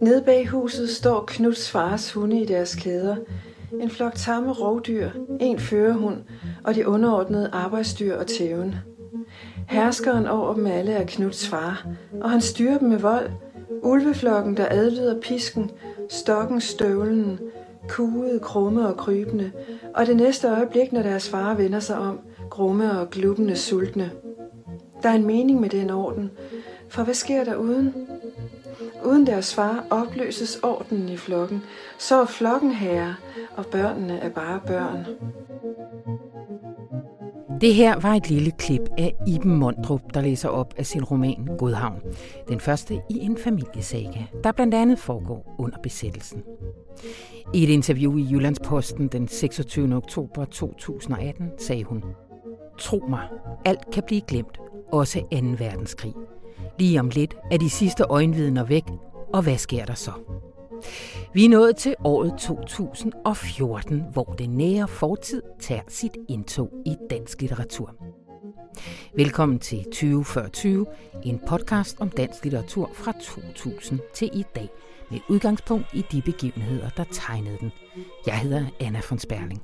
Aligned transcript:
Nede 0.00 0.22
bag 0.22 0.48
huset 0.48 0.90
står 0.90 1.24
Knuds 1.26 1.70
fars 1.70 2.12
hunde 2.12 2.40
i 2.40 2.44
deres 2.44 2.74
kæder. 2.74 3.16
En 3.80 3.90
flok 3.90 4.14
tamme 4.14 4.52
rovdyr, 4.52 5.10
en 5.40 5.58
førerhund 5.58 6.16
og 6.64 6.74
de 6.74 6.88
underordnede 6.88 7.50
arbejdsdyr 7.52 8.16
og 8.16 8.26
tæven. 8.26 8.74
Herskeren 9.68 10.26
over 10.26 10.54
dem 10.54 10.66
alle 10.66 10.92
er 10.92 11.04
Knuds 11.06 11.48
far, 11.48 11.86
og 12.20 12.30
han 12.30 12.40
styrer 12.40 12.78
dem 12.78 12.88
med 12.88 12.98
vold. 12.98 13.30
Ulveflokken, 13.82 14.56
der 14.56 14.66
adlyder 14.70 15.20
pisken, 15.20 15.70
stokken 16.08 16.60
støvlen, 16.60 17.40
kuget, 17.88 18.40
krumme 18.40 18.88
og 18.88 18.96
krybende, 18.96 19.52
og 19.94 20.06
det 20.06 20.16
næste 20.16 20.48
øjeblik, 20.48 20.92
når 20.92 21.02
deres 21.02 21.28
far 21.28 21.54
vender 21.54 21.80
sig 21.80 21.98
om, 21.98 22.20
grumme 22.50 23.00
og 23.00 23.10
glubbende 23.10 23.56
sultne. 23.56 24.10
Der 25.02 25.08
er 25.08 25.14
en 25.14 25.26
mening 25.26 25.60
med 25.60 25.68
den 25.68 25.90
orden, 25.90 26.30
for 26.88 27.02
hvad 27.02 27.14
sker 27.14 27.44
der 27.44 27.56
uden? 27.56 27.94
Uden 29.04 29.26
deres 29.26 29.54
far 29.54 29.84
opløses 29.90 30.56
ordenen 30.62 31.08
i 31.08 31.16
flokken, 31.16 31.62
så 31.98 32.20
er 32.20 32.26
flokken 32.26 32.72
herre, 32.72 33.14
og 33.56 33.66
børnene 33.66 34.18
er 34.18 34.28
bare 34.28 34.60
børn. 34.66 35.06
Det 37.60 37.74
her 37.74 38.00
var 38.00 38.14
et 38.14 38.30
lille 38.30 38.50
klip 38.50 38.82
af 38.98 39.14
Iben 39.26 39.56
Mondrup, 39.56 40.00
der 40.14 40.20
læser 40.20 40.48
op 40.48 40.74
af 40.76 40.86
sin 40.86 41.04
roman 41.04 41.48
Godhavn. 41.58 42.00
Den 42.48 42.60
første 42.60 42.94
i 42.94 43.18
en 43.18 43.36
familiesaga, 43.36 44.20
der 44.44 44.52
blandt 44.52 44.74
andet 44.74 44.98
foregår 44.98 45.54
under 45.58 45.78
besættelsen. 45.82 46.42
I 47.54 47.62
et 47.62 47.68
interview 47.68 48.16
i 48.16 48.26
Jyllandsposten 48.30 49.08
den 49.08 49.28
26. 49.28 49.96
oktober 49.96 50.44
2018 50.44 51.50
sagde 51.58 51.84
hun, 51.84 52.04
Tro 52.78 53.04
mig, 53.08 53.28
alt 53.64 53.90
kan 53.92 54.02
blive 54.06 54.20
glemt, 54.20 54.58
også 54.92 55.20
2. 55.20 55.26
verdenskrig. 55.58 56.14
Lige 56.78 57.00
om 57.00 57.08
lidt 57.08 57.36
er 57.50 57.58
de 57.58 57.70
sidste 57.70 58.04
øjenvidner 58.04 58.64
væk, 58.64 58.84
og 59.34 59.42
hvad 59.42 59.58
sker 59.58 59.84
der 59.84 59.94
så? 59.94 60.12
Vi 61.34 61.44
er 61.44 61.48
nået 61.48 61.76
til 61.76 61.94
året 62.04 62.34
2014, 62.38 64.04
hvor 64.12 64.24
den 64.24 64.50
nære 64.50 64.88
fortid 64.88 65.42
tager 65.60 65.82
sit 65.88 66.16
indtog 66.28 66.72
i 66.86 66.96
dansk 67.10 67.40
litteratur. 67.40 67.94
Velkommen 69.16 69.58
til 69.58 69.84
2040, 69.84 70.84
en 71.24 71.40
podcast 71.48 72.00
om 72.00 72.10
dansk 72.10 72.44
litteratur 72.44 72.90
fra 72.94 73.12
2000 73.22 74.00
til 74.14 74.30
i 74.32 74.44
dag, 74.54 74.68
med 75.10 75.18
udgangspunkt 75.28 75.86
i 75.92 76.04
de 76.12 76.22
begivenheder, 76.22 76.88
der 76.96 77.04
tegnede 77.10 77.56
den. 77.60 77.72
Jeg 78.26 78.38
hedder 78.38 78.64
Anna 78.80 79.00
von 79.10 79.18
Sperling. 79.18 79.62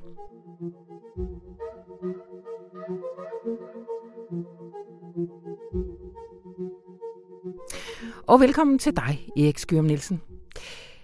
Og 8.27 8.39
velkommen 8.39 8.79
til 8.79 8.95
dig, 8.95 9.27
Erik 9.37 9.57
Skyrm 9.57 9.85
Nielsen. 9.85 10.21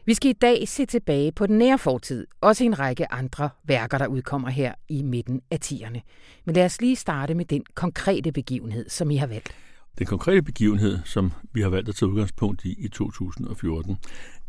Vi 0.05 0.13
skal 0.13 0.29
i 0.29 0.33
dag 0.33 0.67
se 0.67 0.85
tilbage 0.85 1.31
på 1.31 1.47
den 1.47 1.57
nære 1.57 1.77
fortid, 1.77 2.27
også 2.41 2.63
en 2.63 2.79
række 2.79 3.11
andre 3.11 3.49
værker, 3.63 3.97
der 3.97 4.07
udkommer 4.07 4.49
her 4.49 4.73
i 4.89 5.01
midten 5.01 5.41
af 5.51 5.57
10'erne. 5.65 5.99
Men 6.45 6.55
lad 6.55 6.65
os 6.65 6.81
lige 6.81 6.95
starte 6.95 7.33
med 7.33 7.45
den 7.45 7.63
konkrete 7.75 8.31
begivenhed, 8.31 8.89
som 8.89 9.11
I 9.11 9.15
har 9.15 9.27
valgt. 9.27 9.55
Den 9.99 10.07
konkrete 10.07 10.41
begivenhed, 10.41 10.99
som 11.05 11.31
vi 11.53 11.61
har 11.61 11.69
valgt 11.69 11.89
at 11.89 11.95
tage 11.95 12.09
udgangspunkt 12.09 12.65
i 12.65 12.75
i 12.77 12.87
2014, 12.87 13.97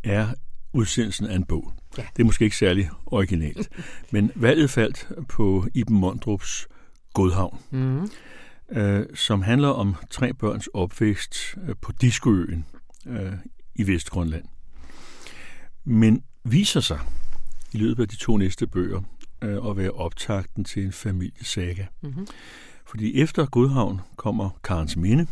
er 0.03 0.27
udsendelsen 0.73 1.27
af 1.27 1.35
en 1.35 1.45
bog. 1.45 1.71
Ja. 1.97 2.05
Det 2.15 2.21
er 2.21 2.25
måske 2.25 2.43
ikke 2.43 2.57
særlig 2.57 2.89
originalt, 3.05 3.69
men 4.13 4.31
valget 4.35 4.69
faldt 4.69 5.07
på 5.29 5.65
Iben 5.73 5.97
Mondrups 5.97 6.67
Godhavn, 7.13 7.59
mm. 7.71 8.09
Øh, 8.71 9.05
som 9.15 9.41
handler 9.41 9.67
om 9.67 9.95
tre 10.09 10.33
børns 10.33 10.67
opvækst 10.73 11.55
øh, 11.67 11.75
på 11.81 11.91
Diskoøen 11.91 12.65
øh, 13.07 13.33
i 13.75 13.87
Vestgrønland 13.87 14.45
men 15.83 16.23
viser 16.43 16.79
sig 16.79 16.99
i 17.73 17.77
løbet 17.77 18.03
af 18.03 18.09
de 18.09 18.15
to 18.15 18.37
næste 18.37 18.67
bøger 18.67 19.01
øh, 19.41 19.69
at 19.69 19.77
være 19.77 19.91
optakten 19.91 20.63
til 20.63 20.85
en 20.85 20.91
familiesaga. 20.91 21.85
Mm-hmm. 22.01 22.27
Fordi 22.85 23.21
efter 23.21 23.45
Godhavn 23.45 24.01
kommer 24.15 24.49
Karens 24.63 24.95
Minde, 24.95 25.27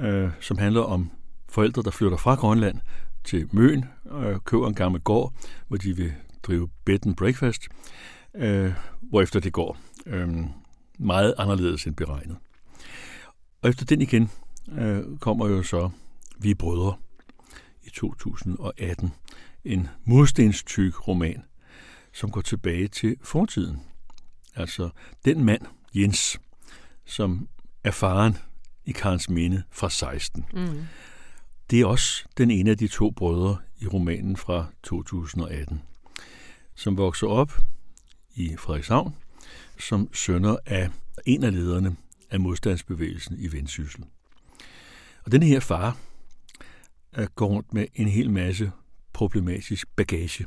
øh, 0.00 0.30
som 0.40 0.58
handler 0.58 0.80
om 0.80 1.10
forældre, 1.48 1.82
der 1.82 1.90
flytter 1.90 2.16
fra 2.16 2.34
Grønland 2.34 2.80
til 3.24 3.48
Møn, 3.52 3.84
øh, 4.12 4.40
køber 4.44 4.68
en 4.68 4.74
gammel 4.74 5.00
gård, 5.00 5.32
hvor 5.68 5.76
de 5.76 5.96
vil 5.96 6.12
drive 6.42 6.68
bed 6.84 7.06
and 7.06 7.16
breakfast, 7.16 7.62
øh, 8.34 8.72
hvorefter 9.02 9.40
det 9.40 9.52
går 9.52 9.78
øh, 10.06 10.28
meget 10.98 11.34
anderledes 11.38 11.86
end 11.86 11.96
beregnet. 11.96 12.36
Og 13.62 13.68
efter 13.70 13.84
den 13.84 14.02
igen 14.02 14.30
øh, 14.78 15.18
kommer 15.18 15.48
jo 15.48 15.62
så 15.62 15.90
Vi 16.38 16.54
Brødre 16.54 16.96
i 17.82 17.90
2018, 17.90 19.12
en 19.64 19.88
murstenstyk 20.04 21.08
roman, 21.08 21.42
som 22.12 22.30
går 22.30 22.40
tilbage 22.40 22.88
til 22.88 23.16
fortiden. 23.22 23.80
Altså 24.54 24.90
den 25.24 25.44
mand, 25.44 25.62
Jens, 25.94 26.40
som 27.04 27.48
er 27.84 27.90
faren 27.90 28.36
i 28.84 28.92
Karens 28.92 29.30
Minde 29.30 29.62
fra 29.70 29.90
16. 29.90 30.46
Mm. 30.52 30.86
Det 31.70 31.80
er 31.80 31.86
også 31.86 32.24
den 32.38 32.50
ene 32.50 32.70
af 32.70 32.78
de 32.78 32.88
to 32.88 33.10
brødre 33.10 33.56
i 33.80 33.86
romanen 33.86 34.36
fra 34.36 34.66
2018, 34.82 35.82
som 36.74 36.96
vokser 36.96 37.26
op 37.26 37.52
i 38.34 38.56
Frederikshavn 38.58 39.14
som 39.78 40.14
sønner 40.14 40.56
af 40.66 40.90
en 41.26 41.44
af 41.44 41.52
lederne 41.52 41.96
af 42.30 42.40
modstandsbevægelsen 42.40 43.36
i 43.38 43.52
Vendsyssel. 43.52 44.04
Og 45.24 45.32
den 45.32 45.42
her 45.42 45.60
far 45.60 45.98
øh, 47.18 47.26
går 47.34 47.46
rundt 47.46 47.74
med 47.74 47.86
en 47.94 48.08
hel 48.08 48.30
masse 48.30 48.72
problematisk 49.12 49.88
bagage, 49.96 50.46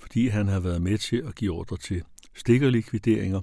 fordi 0.00 0.28
han 0.28 0.48
har 0.48 0.60
været 0.60 0.82
med 0.82 0.98
til 0.98 1.16
at 1.16 1.34
give 1.34 1.52
ordre 1.52 1.76
til 1.76 2.02
stikkerlikvideringer 2.34 3.40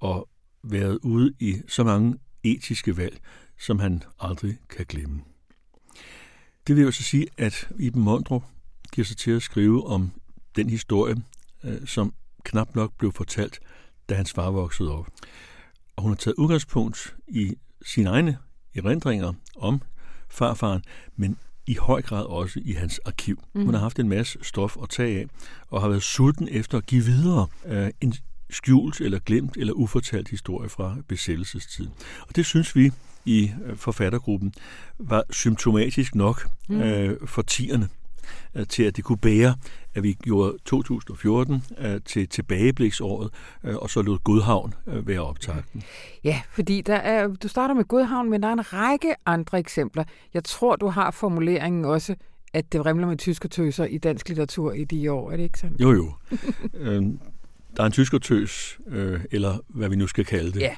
og 0.00 0.28
været 0.62 0.98
ude 1.02 1.34
i 1.40 1.62
så 1.68 1.84
mange 1.84 2.18
etiske 2.42 2.96
valg, 2.96 3.20
som 3.58 3.78
han 3.78 4.02
aldrig 4.20 4.58
kan 4.70 4.86
glemme. 4.88 5.20
Det 6.66 6.76
vil 6.76 6.84
jo 6.84 6.90
så 6.90 7.02
sige, 7.02 7.26
at 7.36 7.68
Iben 7.78 8.02
Mondrup 8.02 8.42
giver 8.92 9.04
sig 9.04 9.16
til 9.16 9.30
at 9.30 9.42
skrive 9.42 9.86
om 9.86 10.10
den 10.56 10.70
historie, 10.70 11.16
øh, 11.64 11.86
som 11.86 12.14
knap 12.44 12.74
nok 12.74 12.92
blev 12.98 13.12
fortalt, 13.12 13.60
da 14.10 14.14
hans 14.14 14.32
far 14.32 14.50
voksede 14.50 14.98
op. 14.98 15.06
Og 15.96 16.02
hun 16.02 16.12
har 16.12 16.16
taget 16.16 16.34
udgangspunkt 16.34 17.14
i 17.28 17.54
sine 17.86 18.10
egne 18.10 18.38
erindringer 18.74 19.32
om 19.56 19.82
farfaren, 20.28 20.82
men 21.16 21.36
i 21.66 21.76
høj 21.80 22.02
grad 22.02 22.24
også 22.24 22.60
i 22.64 22.72
hans 22.72 23.00
arkiv. 23.04 23.42
Mm. 23.54 23.64
Hun 23.64 23.74
har 23.74 23.80
haft 23.80 23.98
en 23.98 24.08
masse 24.08 24.38
stof 24.42 24.76
at 24.82 24.88
tage 24.88 25.20
af, 25.20 25.26
og 25.68 25.80
har 25.80 25.88
været 25.88 26.02
sulten 26.02 26.48
efter 26.50 26.78
at 26.78 26.86
give 26.86 27.04
videre 27.04 27.46
uh, 27.64 27.88
en 28.00 28.14
skjult 28.50 29.00
eller 29.00 29.18
glemt 29.18 29.56
eller 29.56 29.72
ufortalt 29.72 30.28
historie 30.28 30.68
fra 30.68 30.96
besættelsestiden. 31.08 31.92
Og 32.28 32.36
det 32.36 32.46
synes 32.46 32.76
vi 32.76 32.92
i 33.24 33.50
øh, 33.64 33.76
forfattergruppen 33.76 34.54
var 34.98 35.24
symptomatisk 35.30 36.14
nok 36.14 36.48
mm. 36.68 36.80
uh, 36.80 37.28
for 37.28 37.42
tierne 37.42 37.88
til, 38.68 38.82
at 38.82 38.96
det 38.96 39.04
kunne 39.04 39.18
bære, 39.18 39.54
at 39.94 40.02
vi 40.02 40.12
gjorde 40.12 40.56
2014 40.64 41.64
til 42.06 42.28
tilbagebliksåret, 42.28 43.30
og 43.62 43.90
så 43.90 44.02
lod 44.02 44.18
Godhavn 44.18 44.74
være 44.86 45.20
optakten. 45.20 45.82
Ja, 46.24 46.40
fordi 46.50 46.80
der 46.80 46.94
er, 46.94 47.28
du 47.28 47.48
starter 47.48 47.74
med 47.74 47.84
Godhavn, 47.84 48.30
men 48.30 48.42
der 48.42 48.48
er 48.48 48.52
en 48.52 48.72
række 48.72 49.14
andre 49.26 49.58
eksempler. 49.58 50.04
Jeg 50.34 50.44
tror, 50.44 50.76
du 50.76 50.88
har 50.88 51.10
formuleringen 51.10 51.84
også, 51.84 52.14
at 52.52 52.72
det 52.72 52.86
remler 52.86 53.06
med 53.06 53.16
tyske 53.16 53.48
tøser 53.48 53.84
i 53.84 53.98
dansk 53.98 54.28
litteratur 54.28 54.72
i 54.72 54.84
de 54.84 55.12
år, 55.12 55.30
er 55.30 55.36
det 55.36 55.44
ikke 55.44 55.58
sådan? 55.58 55.76
Jo, 55.80 55.92
jo. 55.92 56.12
Øhm, 56.74 57.20
der 57.76 57.82
er 57.82 57.86
en 57.86 57.92
tyskertøs, 57.92 58.78
øh, 58.88 59.20
eller 59.30 59.58
hvad 59.68 59.88
vi 59.88 59.96
nu 59.96 60.06
skal 60.06 60.24
kalde 60.24 60.52
det. 60.52 60.60
Ja, 60.60 60.74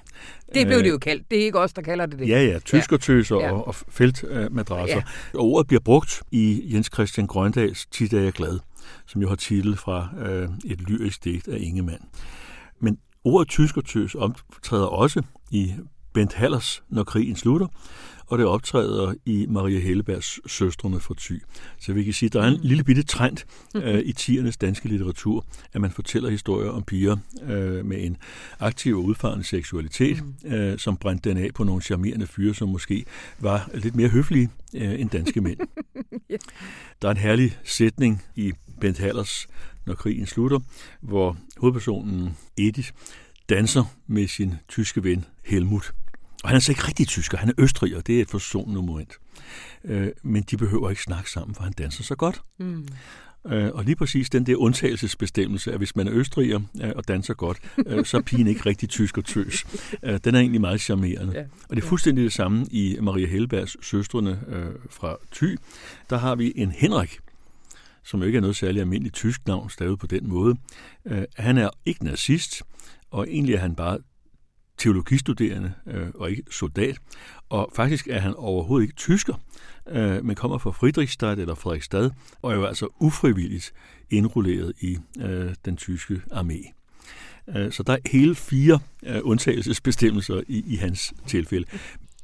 det 0.54 0.66
blev 0.66 0.78
det 0.78 0.91
jo 0.91 0.98
kaldt. 0.98 1.30
Det 1.30 1.41
er 1.41 1.44
ikke 1.44 1.58
os, 1.58 1.72
der 1.72 1.82
kalder 1.82 2.06
det 2.06 2.19
det. 2.19 2.28
Ja, 2.28 2.44
ja, 2.44 2.59
tyskertøser 2.59 3.36
ja. 3.36 3.53
og, 3.53 3.68
og 3.68 3.74
feltmadrasser. 3.74 4.97
Ja. 4.97 5.39
Og 5.39 5.44
ordet 5.44 5.66
bliver 5.66 5.80
brugt 5.80 6.22
i 6.30 6.71
Jens 6.72 6.91
Christian 6.94 7.27
Grøndals 7.27 7.86
Tid 7.86 8.12
er 8.12 8.21
jeg 8.21 8.33
glad, 8.33 8.59
som 9.06 9.22
jo 9.22 9.28
har 9.28 9.36
titel 9.36 9.77
fra 9.77 10.09
øh, 10.18 10.48
et 10.65 10.80
lyrisk 10.80 11.24
digt 11.24 11.48
af 11.48 11.59
Ingemann. 11.60 12.04
Men 12.80 12.98
ordet 13.24 13.48
tyskertøs 13.48 14.15
optræder 14.15 14.86
også 14.86 15.22
i 15.50 15.74
Bent 16.12 16.32
Hallers 16.32 16.82
Når 16.88 17.04
krigen 17.04 17.36
slutter, 17.36 17.66
og 18.32 18.38
det 18.38 18.47
optræder 18.47 19.14
i 19.24 19.47
Maria 19.48 19.78
Hellebergs 19.78 20.41
Søstrene 20.47 21.00
for 21.00 21.14
Thy. 21.18 21.42
Så 21.78 21.92
vi 21.92 22.04
kan 22.04 22.12
sige, 22.12 22.26
at 22.26 22.32
der 22.32 22.42
er 22.42 22.47
en 22.47 22.56
mm. 22.56 22.60
lille 22.62 22.84
bitte 22.84 23.03
trend 23.03 23.36
øh, 23.76 23.98
i 24.04 24.12
tiernes 24.12 24.56
danske 24.56 24.88
litteratur, 24.88 25.47
at 25.72 25.80
man 25.80 25.91
fortæller 25.91 26.30
historier 26.30 26.70
om 26.70 26.82
piger 26.82 27.16
øh, 27.42 27.86
med 27.86 28.04
en 28.04 28.16
aktiv 28.60 28.97
og 28.97 29.04
udfarende 29.04 29.44
seksualitet, 29.44 30.22
mm. 30.24 30.53
øh, 30.53 30.78
som 30.78 30.97
brændte 30.97 31.30
den 31.30 31.38
af 31.38 31.54
på 31.54 31.64
nogle 31.64 31.82
charmerende 31.82 32.26
fyre, 32.26 32.54
som 32.54 32.68
måske 32.68 33.04
var 33.38 33.70
lidt 33.74 33.97
mere 33.97 34.08
høflige 34.08 34.50
øh, 34.74 35.00
end 35.00 35.10
danske 35.10 35.41
mænd. 35.41 35.58
Der 37.03 37.08
er 37.08 37.12
en 37.12 37.16
herlig 37.16 37.58
sætning 37.65 38.22
i 38.36 38.53
Bent 38.80 38.98
Hallers 38.98 39.47
Når 39.86 39.94
krigen 39.94 40.26
slutter, 40.26 40.58
hvor 41.00 41.36
hovedpersonen 41.58 42.36
Edith 42.58 42.91
danser 43.48 43.84
med 44.06 44.28
sin 44.28 44.54
tyske 44.68 45.04
ven 45.04 45.24
Helmut. 45.44 45.94
Og 46.42 46.48
han 46.48 46.56
er 46.56 46.60
så 46.60 46.72
ikke 46.72 46.89
rigtig 46.89 47.09
tysker, 47.09 47.39
han 47.39 47.48
er 47.48 47.53
østriger, 47.59 48.00
det 48.00 48.18
er 48.18 48.22
et 48.22 48.30
forsonende 48.30 48.83
moment. 48.83 49.12
Øh, 49.84 50.09
men 50.22 50.42
de 50.42 50.56
behøver 50.56 50.91
ikke 50.91 51.03
snakke 51.03 51.30
sammen, 51.30 51.54
for 51.54 51.62
han 51.62 51.72
danser 51.72 52.04
så 52.04 52.15
godt. 52.15 52.42
Mm. 52.59 52.89
Øh, 53.47 53.71
og 53.74 53.84
lige 53.84 53.97
præcis 53.97 54.30
den 54.30 54.47
der 54.47 54.56
undtagelsesbestemmelse, 54.56 55.72
at 55.72 55.78
hvis 55.78 55.97
man 55.97 56.09
er 56.09 56.12
østriger 56.15 56.60
øh, 56.83 56.92
og 56.97 57.09
danser 57.09 57.34
godt, 57.34 57.59
øh, 57.86 58.04
så 58.04 58.16
er 58.16 58.21
pigen 58.21 58.47
ikke 58.47 58.66
rigtig 58.66 58.89
tysk 58.89 59.18
og 59.18 59.24
tøs. 59.24 59.65
Øh, 60.03 60.21
den 60.24 60.34
er 60.34 60.39
egentlig 60.39 60.60
meget 60.60 60.80
charmerende. 60.80 61.33
Ja. 61.34 61.44
Og 61.68 61.77
det 61.77 61.84
er 61.84 61.86
fuldstændig 61.86 62.24
det 62.24 62.33
samme 62.33 62.66
i 62.71 62.97
Maria 63.00 63.27
Helbergs 63.27 63.86
søstrene 63.86 64.41
øh, 64.48 64.71
fra 64.91 65.16
Thy. 65.33 65.59
Der 66.10 66.18
har 66.18 66.34
vi 66.34 66.53
en 66.56 66.71
Henrik, 66.71 67.18
som 68.04 68.21
jo 68.21 68.27
ikke 68.27 68.36
er 68.36 68.41
noget 68.41 68.56
særligt 68.56 68.80
almindeligt 68.80 69.15
tysk 69.15 69.47
navn, 69.47 69.71
stavet 69.71 69.98
på 69.98 70.06
den 70.06 70.28
måde. 70.28 70.56
Øh, 71.04 71.22
han 71.36 71.59
er 71.59 71.71
ikke 71.84 72.04
nazist, 72.04 72.62
og 73.10 73.27
egentlig 73.28 73.54
er 73.54 73.60
han 73.60 73.74
bare 73.74 73.98
teologistuderende 74.82 75.72
øh, 75.86 76.06
og 76.14 76.30
ikke 76.30 76.42
soldat. 76.50 76.96
Og 77.48 77.72
faktisk 77.74 78.08
er 78.08 78.18
han 78.18 78.34
overhovedet 78.34 78.84
ikke 78.84 78.94
tysker, 78.94 79.34
øh, 79.88 80.24
men 80.24 80.36
kommer 80.36 80.58
fra 80.58 80.70
Friedrichstadt 80.70 81.38
eller 81.38 81.54
Frederikstad, 81.54 82.10
og 82.42 82.52
er 82.52 82.56
jo 82.56 82.64
altså 82.64 82.88
ufrivilligt 83.00 83.72
indrulleret 84.10 84.72
i 84.80 84.98
øh, 85.20 85.54
den 85.64 85.76
tyske 85.76 86.22
armé. 86.32 86.72
Øh, 87.56 87.72
så 87.72 87.82
der 87.82 87.92
er 87.92 87.98
hele 88.10 88.34
fire 88.34 88.78
øh, 89.02 89.20
undtagelsesbestemmelser 89.22 90.42
i, 90.48 90.64
i 90.66 90.76
hans 90.76 91.14
tilfælde. 91.26 91.66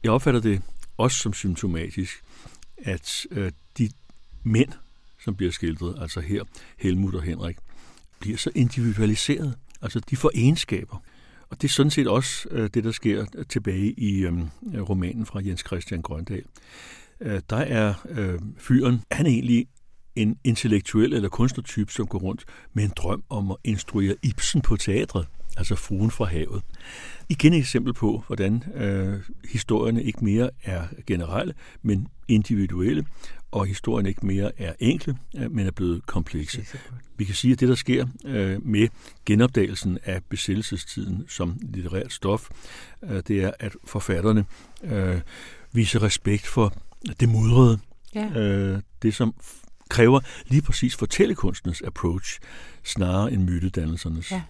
Jeg 0.03 0.13
opfatter 0.13 0.41
det 0.41 0.63
også 0.97 1.19
som 1.19 1.33
symptomatisk, 1.33 2.23
at 2.79 3.27
øh, 3.31 3.53
de 3.79 3.91
mænd, 4.45 4.73
som 5.25 5.35
bliver 5.35 5.53
skildret, 5.53 6.03
altså 6.03 6.21
her 6.21 6.45
Helmut 6.79 7.15
og 7.15 7.23
Henrik, 7.23 7.57
bliver 8.21 8.37
så 8.37 8.51
individualiseret. 8.55 9.55
Altså 9.83 10.01
de 10.01 10.17
får 10.17 10.31
egenskaber. 10.35 11.03
Og 11.51 11.63
det 11.63 11.69
er 11.69 11.73
sådan 11.73 11.91
set 11.91 12.09
også 12.09 12.49
øh, 12.51 12.71
det, 12.75 12.85
der 12.85 12.93
sker 12.93 13.25
øh, 13.37 13.47
tilbage 13.47 13.93
i 13.93 14.27
øh, 14.27 14.33
romanen 14.89 15.27
fra 15.27 15.41
Jens 15.45 15.65
Christian 15.67 16.03
Grøndal. 16.03 16.45
Øh, 17.21 17.41
der 17.51 17.57
er 17.57 17.95
øh, 18.09 18.39
fyren, 18.59 19.03
han 19.11 19.27
er 19.27 19.31
egentlig 19.31 19.67
en 20.17 20.39
intellektuel 20.45 21.13
eller 21.13 21.29
kunstnertype, 21.29 21.93
som 21.93 22.07
går 22.07 22.19
rundt 22.19 22.45
med 22.73 22.85
en 22.85 22.93
drøm 22.97 23.25
om 23.29 23.51
at 23.51 23.57
instruere 23.65 24.17
Ibsen 24.23 24.61
på 24.61 24.77
teatret, 24.77 25.27
altså 25.57 25.77
Fruen 25.77 26.11
fra 26.11 26.25
havet. 26.25 26.63
Igen 27.29 27.53
et 27.53 27.59
eksempel 27.59 27.95
på, 27.95 28.23
hvordan 28.27 28.65
øh, 28.75 29.21
historierne 29.51 30.03
ikke 30.03 30.25
mere 30.25 30.51
er 30.65 30.83
generelle, 31.07 31.55
men 31.83 32.09
individuelle, 32.29 33.05
og 33.51 33.67
historien 33.67 34.07
ikke 34.07 34.27
mere 34.27 34.61
er 34.61 34.73
enkle, 34.79 35.19
øh, 35.37 35.53
men 35.53 35.67
er 35.67 35.71
blevet 35.71 36.07
komplekse. 36.07 36.67
Vi 37.17 37.25
kan 37.25 37.35
sige, 37.35 37.53
at 37.53 37.61
det, 37.61 37.69
der 37.69 37.75
sker 37.75 38.07
øh, 38.25 38.67
med 38.67 38.89
genopdagelsen 39.27 39.99
af 40.05 40.25
besættelsestiden 40.25 41.25
som 41.29 41.59
litterært 41.63 42.13
stof, 42.13 42.49
øh, 43.03 43.23
det 43.29 43.43
er, 43.43 43.53
at 43.59 43.73
forfatterne 43.85 44.45
øh, 44.85 45.21
viser 45.73 46.03
respekt 46.03 46.47
for 46.47 46.75
det 47.21 47.29
mudrede, 47.29 47.79
ja. 48.15 48.41
øh, 48.41 48.83
det 49.03 49.15
som 49.15 49.35
kræver 49.89 50.21
lige 50.47 50.63
præcis 50.63 50.97
fortællekunstens 50.97 51.83
approach, 51.83 52.41
snarere 52.85 53.33
end 53.33 53.43
mytedannelsernes. 53.43 54.31
Ja. 54.31 54.43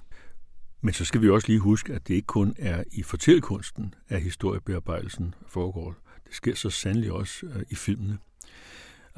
Men 0.81 0.95
så 0.95 1.05
skal 1.05 1.23
vi 1.23 1.31
også 1.31 1.49
lige 1.49 1.61
huske, 1.61 1.95
at 1.95 2.09
det 2.09 2.15
ikke 2.15 2.27
kun 2.27 2.55
er 2.59 2.85
i 2.93 3.03
fortællekunsten, 3.03 3.95
at 4.09 4.23
historiebearbejdelsen 4.23 5.35
foregår. 5.49 5.95
Det 6.27 6.35
sker 6.35 6.55
så 6.55 6.71
sandelig 6.71 7.13
også 7.13 7.47
øh, 7.47 7.63
i 7.71 7.75
filmene. 7.75 8.19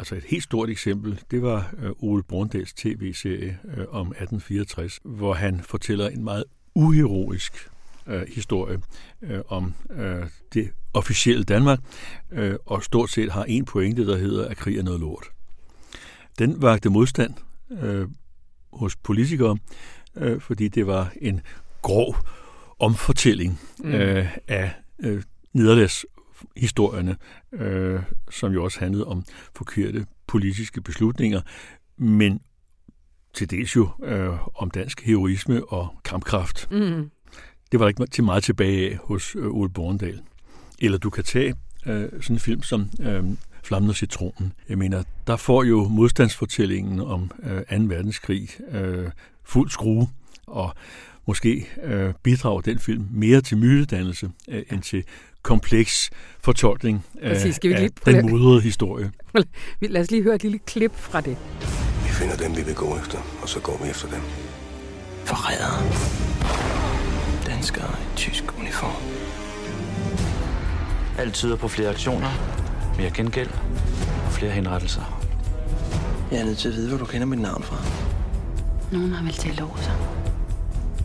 Altså 0.00 0.14
et 0.14 0.24
helt 0.24 0.42
stort 0.42 0.70
eksempel, 0.70 1.20
det 1.30 1.42
var 1.42 1.74
øh, 1.78 1.90
Ole 1.98 2.22
Brundals 2.22 2.72
tv-serie 2.72 3.58
øh, 3.64 3.84
om 3.90 4.06
1864, 4.06 5.00
hvor 5.04 5.34
han 5.34 5.60
fortæller 5.60 6.08
en 6.08 6.24
meget 6.24 6.44
uheroisk 6.74 7.68
øh, 8.06 8.22
historie 8.28 8.78
øh, 9.22 9.40
om 9.48 9.74
øh, 9.90 10.26
det 10.54 10.70
officielle 10.94 11.44
Danmark, 11.44 11.78
øh, 12.32 12.54
og 12.66 12.82
stort 12.82 13.10
set 13.10 13.32
har 13.32 13.44
en 13.44 13.64
pointe, 13.64 14.06
der 14.06 14.16
hedder, 14.16 14.48
at 14.48 14.56
krig 14.56 14.78
er 14.78 14.82
noget 14.82 15.00
lort. 15.00 15.24
Den 16.38 16.62
vagte 16.62 16.90
modstand 16.90 17.34
øh, 17.82 18.08
hos 18.72 18.96
politikere, 18.96 19.58
øh, 20.16 20.40
fordi 20.40 20.68
det 20.68 20.86
var 20.86 21.12
en 21.20 21.40
grov 21.82 22.16
omfortælling 22.78 23.60
mm. 23.78 23.92
øh, 23.92 24.36
af 24.48 24.72
øh, 24.98 25.22
nederlagshistorierne, 26.42 27.16
øh, 27.52 28.00
som 28.30 28.52
jo 28.52 28.64
også 28.64 28.80
handlede 28.80 29.04
om 29.04 29.24
forkerte 29.56 30.06
politiske 30.26 30.80
beslutninger, 30.80 31.40
men 31.96 32.40
til 33.34 33.50
dels 33.50 33.76
jo 33.76 33.88
øh, 34.02 34.46
om 34.54 34.70
dansk 34.70 35.00
heroisme 35.00 35.64
og 35.64 35.88
kampkraft. 36.04 36.68
Mm. 36.70 37.10
Det 37.72 37.80
var 37.80 37.86
der 37.86 37.88
ikke 37.88 38.06
til 38.06 38.24
meget 38.24 38.44
tilbage 38.44 38.90
af 38.90 38.96
hos 38.96 39.36
øh, 39.36 39.46
Ole 39.46 39.70
Borndal. 39.70 40.20
Eller 40.78 40.98
du 40.98 41.10
kan 41.10 41.24
tage 41.24 41.54
øh, 41.86 42.08
sådan 42.20 42.36
en 42.36 42.40
film 42.40 42.62
som 42.62 42.90
øh, 43.00 43.24
Flammen 43.62 43.90
og 43.90 43.96
Citronen. 43.96 44.52
Jeg 44.68 44.78
mener, 44.78 45.02
der 45.26 45.36
får 45.36 45.64
jo 45.64 45.88
modstandsfortællingen 45.88 47.00
om 47.00 47.30
øh, 47.42 47.78
2. 47.78 47.84
verdenskrig 47.94 48.48
øh, 48.70 49.10
fuld 49.44 49.70
skrue, 49.70 50.08
og 50.46 50.74
måske 51.26 51.68
øh, 51.82 52.14
bidrager 52.22 52.60
den 52.60 52.78
film 52.78 53.06
mere 53.10 53.40
til 53.40 53.56
mytedannelse 53.56 54.30
øh, 54.48 54.62
end 54.72 54.82
til 54.82 55.04
kompleks 55.42 56.10
fortolkning 56.40 57.04
af, 57.22 57.34
Præcis, 57.34 57.54
skal 57.56 57.70
vi 57.70 57.74
lige 57.74 57.90
af 58.06 58.12
den 58.12 58.30
modrede 58.30 58.60
historie. 58.60 59.12
Lad 59.80 60.00
os 60.00 60.10
lige 60.10 60.22
høre 60.22 60.34
et 60.34 60.42
lille 60.42 60.58
klip 60.58 60.94
fra 60.94 61.20
det. 61.20 61.36
Vi 62.04 62.08
finder 62.08 62.36
dem, 62.36 62.56
vi 62.56 62.62
vil 62.62 62.74
gå 62.74 62.98
efter, 62.98 63.18
og 63.42 63.48
så 63.48 63.60
går 63.60 63.80
vi 63.84 63.90
efter 63.90 64.08
dem. 64.08 64.20
Forrædere. 65.24 65.76
Danskere 67.46 67.90
i 68.00 68.16
tysk 68.16 68.58
uniform. 68.58 69.02
Alt 71.18 71.34
tyder 71.34 71.56
på 71.56 71.68
flere 71.68 71.90
aktioner, 71.90 72.30
mere 72.96 73.10
gengæld 73.10 73.50
og 74.26 74.32
flere 74.32 74.52
henrettelser. 74.52 75.20
Jeg 76.30 76.40
er 76.40 76.44
nødt 76.44 76.58
til 76.58 76.68
at 76.68 76.74
vide, 76.74 76.88
hvor 76.88 76.98
du 76.98 77.04
kender 77.04 77.26
mit 77.26 77.40
navn 77.40 77.62
fra. 77.62 77.76
Nogen 78.92 79.12
har 79.12 79.24
vel 79.24 79.32
til 79.32 79.62
over 79.62 79.76
sig. 79.76 80.19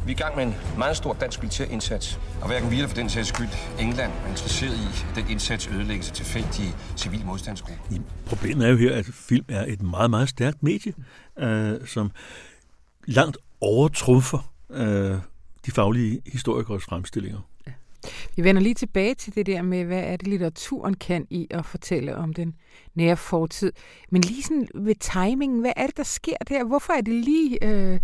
Vi 0.06 0.12
er 0.12 0.16
i 0.16 0.20
gang 0.20 0.36
med 0.36 0.44
en 0.44 0.54
meget 0.78 0.98
stor 0.98 1.14
dansk 1.14 1.42
militærindsats, 1.42 2.20
og 2.42 2.48
hverken 2.48 2.72
vi 2.72 2.76
eller 2.76 2.88
for 2.88 2.96
den 2.96 3.10
sags 3.10 3.28
skyld 3.28 3.48
England 3.80 4.12
er 4.26 4.30
interesseret 4.30 4.76
i, 4.76 5.10
at 5.10 5.16
den 5.16 5.32
indsats 5.32 5.68
ødelægges 5.68 6.06
til 6.06 6.16
tilfældige 6.16 6.76
civil 6.98 7.26
modstandsgruppe. 7.26 7.82
Problemet 8.26 8.66
er 8.66 8.72
jo 8.72 8.78
her, 8.78 8.96
at 8.96 9.06
film 9.06 9.46
er 9.50 9.66
et 9.68 9.82
meget, 9.82 10.10
meget 10.10 10.30
stærkt 10.30 10.64
medie, 10.64 10.94
øh, 11.40 11.88
som 11.88 12.12
langt 13.06 13.38
overtrumfer 13.62 14.54
øh, 14.70 15.18
de 15.66 15.72
faglige 15.72 16.22
historikers 16.26 16.84
fremstillinger. 16.84 17.40
Ja. 17.68 17.72
Vi 18.36 18.44
vender 18.44 18.62
lige 18.62 18.76
tilbage 18.76 19.14
til 19.14 19.36
det 19.36 19.46
der 19.46 19.62
med, 19.62 19.84
hvad 19.84 20.04
er 20.04 20.18
det 20.18 20.28
litteraturen 20.28 20.94
kan 20.94 21.28
i 21.30 21.48
at 21.50 21.66
fortælle 21.66 22.16
om 22.16 22.34
den 22.34 22.56
nære 22.96 23.18
fortid. 23.18 23.72
Men 24.10 24.22
lige 24.22 24.44
sådan 24.44 24.68
ved 24.76 24.96
timingen, 24.96 25.60
hvad 25.60 25.74
er 25.76 25.88
det, 25.88 25.98
der 25.98 26.04
sker 26.04 26.38
der? 26.50 26.64
Hvorfor 26.64 26.94
er 26.94 27.02
det 27.02 27.14
lige 27.14 27.64
øh, 27.64 28.00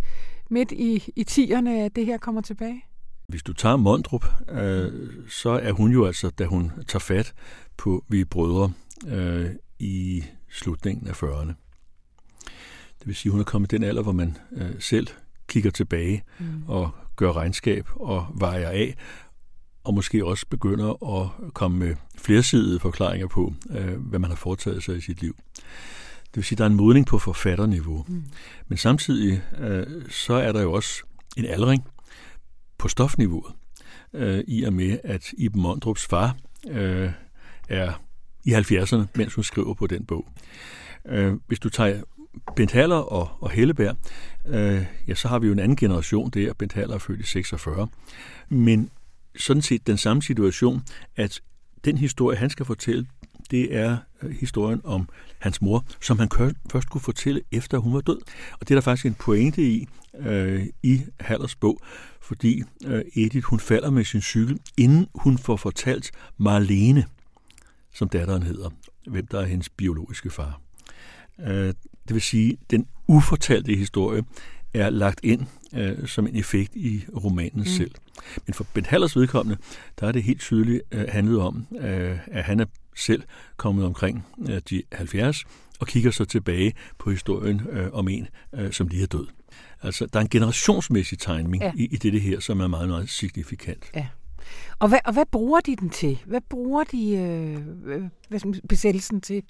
midt 0.51 0.72
i, 0.72 1.12
i 1.15 1.24
tierne, 1.24 1.84
at 1.84 1.96
det 1.96 2.05
her 2.05 2.17
kommer 2.17 2.41
tilbage? 2.41 2.84
Hvis 3.27 3.43
du 3.43 3.53
tager 3.53 3.75
Mondrup, 3.75 4.25
øh, 4.50 5.10
så 5.29 5.50
er 5.50 5.72
hun 5.72 5.91
jo 5.91 6.05
altså, 6.05 6.29
da 6.29 6.46
hun 6.46 6.72
tager 6.88 7.00
fat 7.00 7.34
på 7.77 8.05
Vi 8.10 8.25
Brødre 8.25 8.72
øh, 9.08 9.50
i 9.79 10.24
slutningen 10.50 11.08
af 11.08 11.24
40'erne. 11.24 11.53
Det 13.00 13.08
vil 13.08 13.15
sige, 13.15 13.31
hun 13.31 13.39
er 13.39 13.43
kommet 13.46 13.74
i 13.74 13.75
den 13.75 13.84
alder, 13.84 14.03
hvor 14.03 14.12
man 14.12 14.38
øh, 14.51 14.72
selv 14.79 15.08
kigger 15.48 15.72
tilbage 15.72 16.24
mm. 16.39 16.63
og 16.67 16.91
gør 17.15 17.34
regnskab 17.34 17.88
og 17.96 18.27
vejer 18.36 18.70
af, 18.70 18.96
og 19.84 19.93
måske 19.93 20.25
også 20.25 20.46
begynder 20.50 21.20
at 21.22 21.53
komme 21.53 21.77
med 21.77 21.96
flersidede 22.17 22.79
forklaringer 22.79 23.27
på, 23.27 23.53
øh, 23.70 24.00
hvad 24.00 24.20
man 24.20 24.29
har 24.29 24.38
foretaget 24.38 24.84
sig 24.84 24.98
i 24.98 25.01
sit 25.01 25.22
liv. 25.22 25.36
Det 26.31 26.35
vil 26.35 26.43
sige, 26.43 26.55
at 26.55 26.57
der 26.57 26.65
er 26.65 26.69
en 26.69 26.75
modning 26.75 27.05
på 27.05 27.19
forfatterniveau. 27.19 28.05
Mm. 28.07 28.23
Men 28.67 28.77
samtidig 28.77 29.41
øh, 29.59 29.85
så 30.09 30.33
er 30.33 30.51
der 30.51 30.61
jo 30.61 30.73
også 30.73 31.03
en 31.38 31.45
aldring 31.45 31.83
på 32.77 32.88
stofniveauet, 32.88 33.53
øh, 34.13 34.43
i 34.47 34.63
og 34.63 34.73
med, 34.73 35.00
at 35.03 35.33
Iben 35.38 35.61
Mondrups 35.61 36.07
far 36.07 36.35
øh, 36.69 37.11
er 37.69 38.01
i 38.45 38.53
70'erne, 38.53 39.03
mens 39.15 39.33
hun 39.33 39.43
skriver 39.43 39.73
på 39.73 39.88
den 39.88 40.05
bog. 40.05 40.27
Øh, 41.05 41.33
hvis 41.47 41.59
du 41.59 41.69
tager 41.69 42.03
Bent 42.55 42.71
Haller 42.71 42.95
og, 42.95 43.29
og 43.39 43.50
Helleberg, 43.51 43.97
øh, 44.45 44.85
ja, 45.07 45.15
så 45.15 45.27
har 45.27 45.39
vi 45.39 45.47
jo 45.47 45.53
en 45.53 45.59
anden 45.59 45.75
generation 45.75 46.29
der. 46.29 46.53
Bent 46.53 46.73
Haller 46.73 46.95
er 46.95 47.00
født 47.00 47.19
i 47.19 47.23
46. 47.23 47.88
Men 48.50 48.89
sådan 49.38 49.61
set 49.61 49.88
den 49.88 49.97
samme 49.97 50.21
situation, 50.23 50.83
at 51.15 51.41
den 51.85 51.97
historie, 51.97 52.38
han 52.38 52.50
skal 52.50 52.65
fortælle, 52.65 53.05
det 53.51 53.75
er 53.75 53.98
øh, 54.24 54.31
historien 54.31 54.81
om 54.84 55.10
hans 55.39 55.62
mor, 55.62 55.86
som 56.01 56.20
han 56.20 56.29
først 56.72 56.89
kunne 56.89 57.01
fortælle, 57.01 57.41
efter 57.51 57.77
hun 57.77 57.93
var 57.93 58.01
død. 58.01 58.20
Og 58.51 58.60
det 58.60 58.72
er 58.72 58.75
der 58.75 58.81
faktisk 58.81 59.05
en 59.05 59.13
pointe 59.13 59.63
i, 59.63 59.88
øh, 60.20 60.65
i 60.84 61.01
Hallers 61.20 61.55
bog, 61.55 61.79
fordi 62.22 62.63
øh, 62.86 63.01
Edith, 63.15 63.46
hun 63.46 63.60
falder 63.60 63.89
med 63.89 64.05
sin 64.05 64.22
cykel, 64.22 64.60
inden 64.77 65.08
hun 65.15 65.38
får 65.38 65.55
fortalt 65.55 66.12
Marlene, 66.38 67.05
som 67.93 68.10
datteren 68.10 68.43
hedder, 68.43 68.70
hvem 69.08 69.27
der 69.27 69.39
er 69.39 69.46
hendes 69.46 69.70
biologiske 69.70 70.29
far. 70.29 70.62
Øh, 71.39 71.74
det 72.08 72.13
vil 72.13 72.22
sige, 72.22 72.58
den 72.72 72.88
ufortalte 73.08 73.75
historie 73.75 74.24
er 74.74 74.89
lagt 74.89 75.20
ind 75.24 75.46
øh, 75.74 76.08
som 76.08 76.27
en 76.27 76.36
effekt 76.36 76.75
i 76.75 77.03
romanen 77.24 77.60
mm. 77.60 77.65
selv. 77.65 77.91
Men 78.48 78.53
for 78.53 78.65
Bent 78.74 78.88
Hallers 78.88 79.15
vedkommende, 79.15 79.62
der 80.00 80.08
er 80.08 80.12
det 80.12 80.24
helt 80.24 80.39
tydeligt 80.39 80.81
øh, 80.91 81.05
handlet 81.10 81.39
om, 81.39 81.67
øh, 81.79 82.17
at 82.27 82.43
han 82.43 82.60
er 82.60 82.65
selv 82.95 83.24
kommet 83.57 83.86
omkring 83.86 84.25
øh, 84.50 84.62
de 84.69 84.83
70 84.91 85.45
og 85.79 85.88
kigger 85.88 86.12
så 86.12 86.25
tilbage 86.25 86.74
på 86.98 87.12
historien 87.12 87.62
øh, 87.69 87.93
om 87.93 88.07
en, 88.07 88.27
øh, 88.55 88.71
som 88.71 88.88
lige 88.88 89.03
er 89.03 89.07
død. 89.07 89.27
Altså, 89.81 90.05
der 90.05 90.19
er 90.19 90.24
en 90.24 90.29
generationsmæssig 90.29 91.19
timing 91.19 91.63
ja. 91.63 91.71
i, 91.75 91.86
i 91.86 91.98
det 91.98 92.21
her, 92.21 92.39
som 92.39 92.60
er 92.60 92.67
meget, 92.67 92.89
meget 92.89 93.10
signifikant. 93.10 93.91
Ja. 93.95 94.07
Og 94.79 94.88
hvad, 94.88 95.00
og 95.05 95.13
hvad 95.13 95.25
bruger 95.31 95.60
de 95.60 95.75
den 95.75 95.89
til? 95.89 96.19
Hvad 96.25 96.41
bruger 96.50 96.83
de 96.83 97.15
øh, 97.15 97.57
hvad, 98.29 98.62
besættelsen 98.69 99.21
til? 99.21 99.43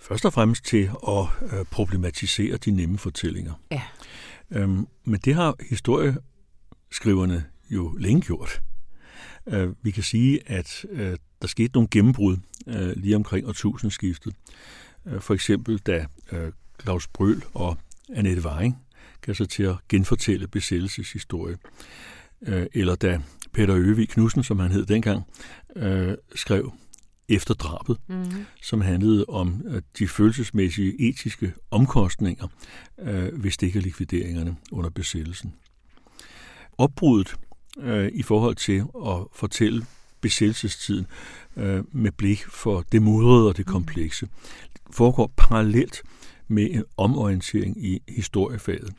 Først 0.00 0.24
og 0.24 0.32
fremmest 0.32 0.64
til 0.64 0.90
at 1.08 1.26
øh, 1.52 1.64
problematisere 1.70 2.56
de 2.56 2.70
nemme 2.70 2.98
fortællinger. 2.98 3.52
Ja. 3.70 3.82
Øhm, 4.50 4.86
men 5.04 5.20
det 5.24 5.34
har 5.34 5.54
historieskriverne 5.70 7.44
jo 7.70 7.96
længe 7.98 8.22
gjort. 8.22 8.62
Øh, 9.46 9.68
vi 9.82 9.90
kan 9.90 10.02
sige, 10.02 10.40
at 10.46 10.86
øh, 10.90 11.16
der 11.42 11.48
skete 11.48 11.70
nogle 11.74 11.88
gennembrud 11.90 12.36
øh, 12.66 12.92
lige 12.96 13.16
omkring 13.16 13.48
årtusindskiftet. 13.48 14.34
Øh, 15.06 15.20
for 15.20 15.34
eksempel 15.34 15.78
da 15.78 16.06
øh, 16.32 16.52
Claus 16.82 17.08
Brøl 17.08 17.42
og 17.54 17.76
Annette 18.08 18.42
Waring 18.42 18.76
gav 19.20 19.34
sig 19.34 19.48
til 19.48 19.62
at 19.62 19.74
genfortælle 19.88 20.48
besættelseshistorie. 20.48 21.56
Øh, 22.42 22.66
eller 22.74 22.94
da 22.94 23.20
Peter 23.52 23.76
Øvig 23.76 24.08
Knudsen, 24.08 24.42
som 24.42 24.58
han 24.58 24.70
hed 24.70 24.86
dengang, 24.86 25.24
øh, 25.76 26.16
skrev 26.34 26.72
efter 27.28 27.54
drabet, 27.54 27.96
mm-hmm. 28.08 28.46
som 28.62 28.80
handlede 28.80 29.24
om 29.28 29.62
øh, 29.66 29.82
de 29.98 30.08
følelsesmæssige 30.08 31.08
etiske 31.08 31.52
omkostninger 31.70 32.48
øh, 32.98 33.44
ved 33.44 33.80
likvideringerne 33.82 34.56
under 34.72 34.90
besættelsen. 34.90 35.54
Opbruddet 36.78 37.36
øh, 37.82 38.10
i 38.14 38.22
forhold 38.22 38.54
til 38.54 38.84
at 39.06 39.16
fortælle 39.32 39.86
besættelsestiden 40.20 41.06
øh, 41.56 41.84
med 41.92 42.12
blik 42.12 42.44
for 42.48 42.84
det 42.92 43.02
modrede 43.02 43.48
og 43.48 43.56
det 43.56 43.66
mm. 43.66 43.72
komplekse, 43.72 44.28
foregår 44.90 45.32
parallelt 45.36 46.02
med 46.48 46.70
en 46.70 46.84
omorientering 46.96 47.84
i 47.84 48.02
historiefaget. 48.08 48.92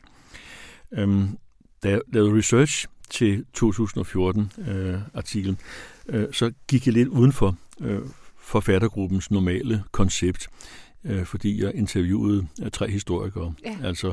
Øhm, 0.92 1.38
da 1.82 1.90
jeg 1.90 2.00
lavede 2.12 2.38
research 2.38 2.86
til 3.10 3.44
2014-artiklen, 3.58 5.58
øh, 6.08 6.22
øh, 6.22 6.32
så 6.32 6.52
gik 6.68 6.86
jeg 6.86 6.94
lidt 6.94 7.08
uden 7.08 7.32
for 7.32 7.56
øh, 7.80 8.00
forfattergruppens 8.38 9.30
normale 9.30 9.84
koncept, 9.92 10.48
øh, 11.04 11.24
fordi 11.24 11.62
jeg 11.62 11.74
interviewede 11.74 12.46
øh, 12.62 12.70
tre 12.70 12.90
historikere, 12.90 13.54
ja. 13.64 13.76
altså 13.84 14.12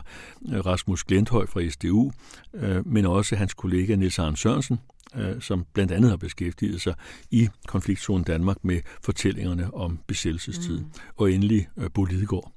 øh, 0.53 0.65
Rasmus 0.65 1.03
Glenthøj 1.03 1.45
fra 1.45 1.69
SDU, 1.69 2.11
øh, 2.53 2.87
men 2.87 3.05
også 3.05 3.35
hans 3.35 3.53
kollega 3.53 3.95
Niels 3.95 4.19
Arne 4.19 4.37
Sørensen, 4.37 4.79
øh, 5.15 5.41
som 5.41 5.65
blandt 5.73 5.91
andet 5.91 6.09
har 6.09 6.17
beskæftiget 6.17 6.81
sig 6.81 6.93
i 7.31 7.47
konfliktzonen 7.67 8.23
Danmark 8.23 8.57
med 8.63 8.81
fortællingerne 9.03 9.73
om 9.73 9.99
besættelsestiden, 10.07 10.83
mm. 10.83 10.91
og 11.15 11.31
endelig 11.31 11.67
øh, 11.77 11.89
Bo 11.93 12.03
Lidegaard 12.03 12.51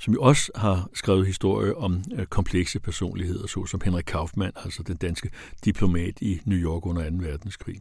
som 0.00 0.14
jo 0.14 0.22
også 0.22 0.52
har 0.54 0.88
skrevet 0.94 1.26
historie 1.26 1.76
om 1.76 2.02
øh, 2.14 2.26
komplekse 2.26 2.80
personligheder, 2.80 3.46
såsom 3.46 3.80
Henrik 3.84 4.04
Kaufmann, 4.04 4.52
altså 4.56 4.82
den 4.82 4.96
danske 4.96 5.30
diplomat 5.64 6.20
i 6.20 6.40
New 6.44 6.58
York 6.58 6.86
under 6.86 7.10
2. 7.10 7.16
verdenskrig. 7.20 7.80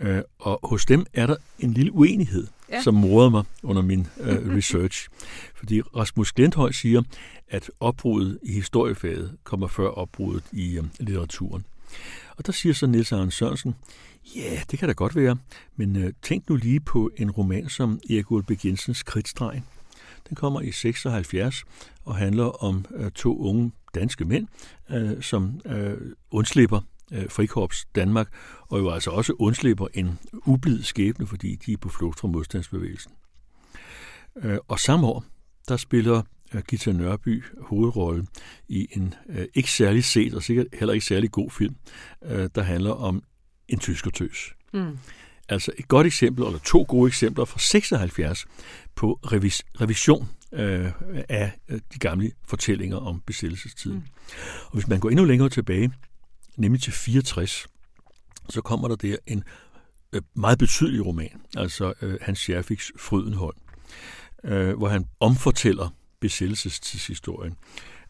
Øh, 0.00 0.22
og 0.38 0.60
hos 0.62 0.86
dem 0.86 1.06
er 1.14 1.26
der 1.26 1.36
en 1.58 1.72
lille 1.72 1.92
uenighed, 1.92 2.46
ja. 2.70 2.82
som 2.82 2.94
morede 2.94 3.30
mig 3.30 3.44
under 3.62 3.82
min 3.82 4.06
øh, 4.20 4.48
research. 4.56 5.08
Fordi 5.54 5.80
Rasmus 5.80 6.32
Glenthøj 6.32 6.72
siger, 6.72 7.02
at 7.48 7.70
opbruddet 7.80 8.38
i 8.42 8.52
historiefaget 8.52 9.36
kommer 9.44 9.68
før 9.68 9.88
opbruddet 9.88 10.44
i 10.52 10.78
øh, 10.78 10.84
litteraturen. 11.00 11.64
Og 12.36 12.46
der 12.46 12.52
siger 12.52 12.72
så 12.72 12.86
Niels 12.86 13.12
Arne 13.12 13.30
Sørensen, 13.30 13.74
ja, 14.36 14.60
det 14.70 14.78
kan 14.78 14.88
da 14.88 14.92
godt 14.92 15.16
være, 15.16 15.36
men 15.76 15.96
øh, 15.96 16.12
tænk 16.22 16.48
nu 16.48 16.56
lige 16.56 16.80
på 16.80 17.10
en 17.16 17.30
roman 17.30 17.68
som 17.68 18.00
Erik 18.10 18.30
Ulbæk 18.30 18.64
Jensens 18.64 19.02
Kridtstregen. 19.02 19.64
Den 20.28 20.34
kommer 20.34 20.60
i 20.60 20.72
76 20.72 21.64
og 22.04 22.16
handler 22.16 22.64
om 22.64 22.84
øh, 22.96 23.10
to 23.10 23.38
unge 23.38 23.72
danske 23.94 24.24
mænd, 24.24 24.46
øh, 24.90 25.22
som 25.22 25.60
øh, 25.64 25.96
undslipper 26.30 26.80
øh, 27.12 27.30
Frikorps 27.30 27.86
Danmark, 27.94 28.28
og 28.68 28.78
jo 28.78 28.90
altså 28.90 29.10
også 29.10 29.32
undslipper 29.38 29.86
en 29.94 30.18
ublid 30.32 30.82
skæbne, 30.82 31.26
fordi 31.26 31.56
de 31.56 31.72
er 31.72 31.76
på 31.76 31.88
flugt 31.88 32.20
fra 32.20 32.28
modstandsbevægelsen. 32.28 33.12
Øh, 34.42 34.58
og 34.68 34.80
samme 34.80 35.06
år, 35.06 35.24
der 35.68 35.76
spiller 35.76 36.22
øh, 36.54 36.62
Gita 36.68 36.92
Nørby 36.92 37.44
hovedrolle 37.60 38.26
i 38.68 38.86
en 38.90 39.14
øh, 39.28 39.46
ikke 39.54 39.70
særlig 39.70 40.04
set 40.04 40.34
og 40.34 40.42
sikkert 40.42 40.66
heller 40.72 40.94
ikke 40.94 41.06
særlig 41.06 41.30
god 41.30 41.50
film, 41.50 41.76
øh, 42.24 42.48
der 42.54 42.62
handler 42.62 42.92
om 42.92 43.22
en 43.68 43.78
tyskertøs. 43.78 44.54
Mm. 44.72 44.98
Altså 45.48 45.72
et 45.78 45.88
godt 45.88 46.06
eksempel, 46.06 46.44
eller 46.44 46.58
to 46.58 46.84
gode 46.88 47.08
eksempler 47.08 47.44
fra 47.44 47.58
76 47.58 48.46
på 48.94 49.12
revis, 49.12 49.62
revision 49.80 50.28
øh, 50.52 50.92
af 51.28 51.52
øh, 51.68 51.80
de 51.94 51.98
gamle 51.98 52.32
fortællinger 52.44 52.96
om 52.96 53.22
besættelsestiden. 53.26 53.98
Mm. 53.98 54.04
Og 54.66 54.72
hvis 54.72 54.88
man 54.88 55.00
går 55.00 55.10
endnu 55.10 55.24
længere 55.24 55.48
tilbage, 55.48 55.92
nemlig 56.56 56.82
til 56.82 56.92
64, 56.92 57.66
så 58.48 58.60
kommer 58.60 58.88
der 58.88 58.96
der 58.96 59.16
en 59.26 59.44
øh, 60.12 60.22
meget 60.34 60.58
betydelig 60.58 61.06
roman, 61.06 61.40
altså 61.56 61.92
øh, 62.02 62.18
Hans 62.22 62.38
Scherfigs 62.38 62.92
Frydenhold, 62.98 63.56
øh, 64.44 64.76
hvor 64.76 64.88
han 64.88 65.06
omfortæller 65.20 65.88
besættelsestidshistorien, 66.20 67.56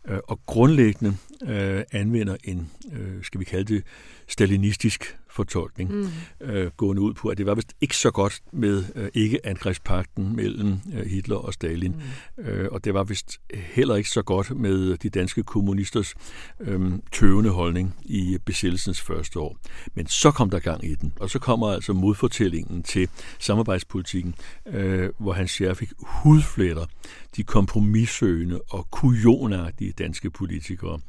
øh, 0.08 0.18
og 0.28 0.40
grundlæggende 0.46 1.16
øh, 1.42 1.82
anvender 1.92 2.36
en, 2.44 2.70
øh, 2.92 3.24
skal 3.24 3.40
vi 3.40 3.44
kalde 3.44 3.74
det, 3.74 3.84
stalinistisk 4.28 5.18
fortolkning, 5.36 5.90
mm. 5.94 6.08
øh, 6.40 6.70
gående 6.76 7.02
ud 7.02 7.14
på, 7.14 7.28
at 7.28 7.38
det 7.38 7.46
var 7.46 7.54
vist 7.54 7.74
ikke 7.80 7.96
så 7.96 8.10
godt 8.10 8.42
med 8.52 8.84
øh, 8.94 9.08
ikke-angrebspakten 9.14 10.36
mellem 10.36 10.78
øh, 10.94 11.06
Hitler 11.06 11.36
og 11.36 11.54
Stalin, 11.54 11.94
mm. 12.38 12.44
øh, 12.44 12.68
og 12.72 12.84
det 12.84 12.94
var 12.94 13.04
vist 13.04 13.40
heller 13.54 13.96
ikke 13.96 14.10
så 14.10 14.22
godt 14.22 14.56
med 14.56 14.96
de 14.96 15.10
danske 15.10 15.42
kommunisters 15.42 16.14
øh, 16.60 16.92
tøvende 17.12 17.50
holdning 17.50 17.94
i 18.04 18.38
besættelsens 18.44 19.00
første 19.00 19.40
år. 19.40 19.58
Men 19.94 20.06
så 20.06 20.30
kom 20.30 20.50
der 20.50 20.58
gang 20.58 20.84
i 20.84 20.94
den, 20.94 21.12
og 21.20 21.30
så 21.30 21.38
kommer 21.38 21.68
altså 21.68 21.92
modfortællingen 21.92 22.82
til 22.82 23.08
samarbejdspolitikken, 23.38 24.34
øh, 24.66 25.10
hvor 25.18 25.32
han 25.32 25.48
fik 25.74 25.92
hudfletter 25.98 26.86
de 27.36 27.42
kompromissøgende 27.42 28.60
og 28.70 28.90
kujonagtige 28.90 29.92
danske 29.92 30.30
politikere. 30.30 31.00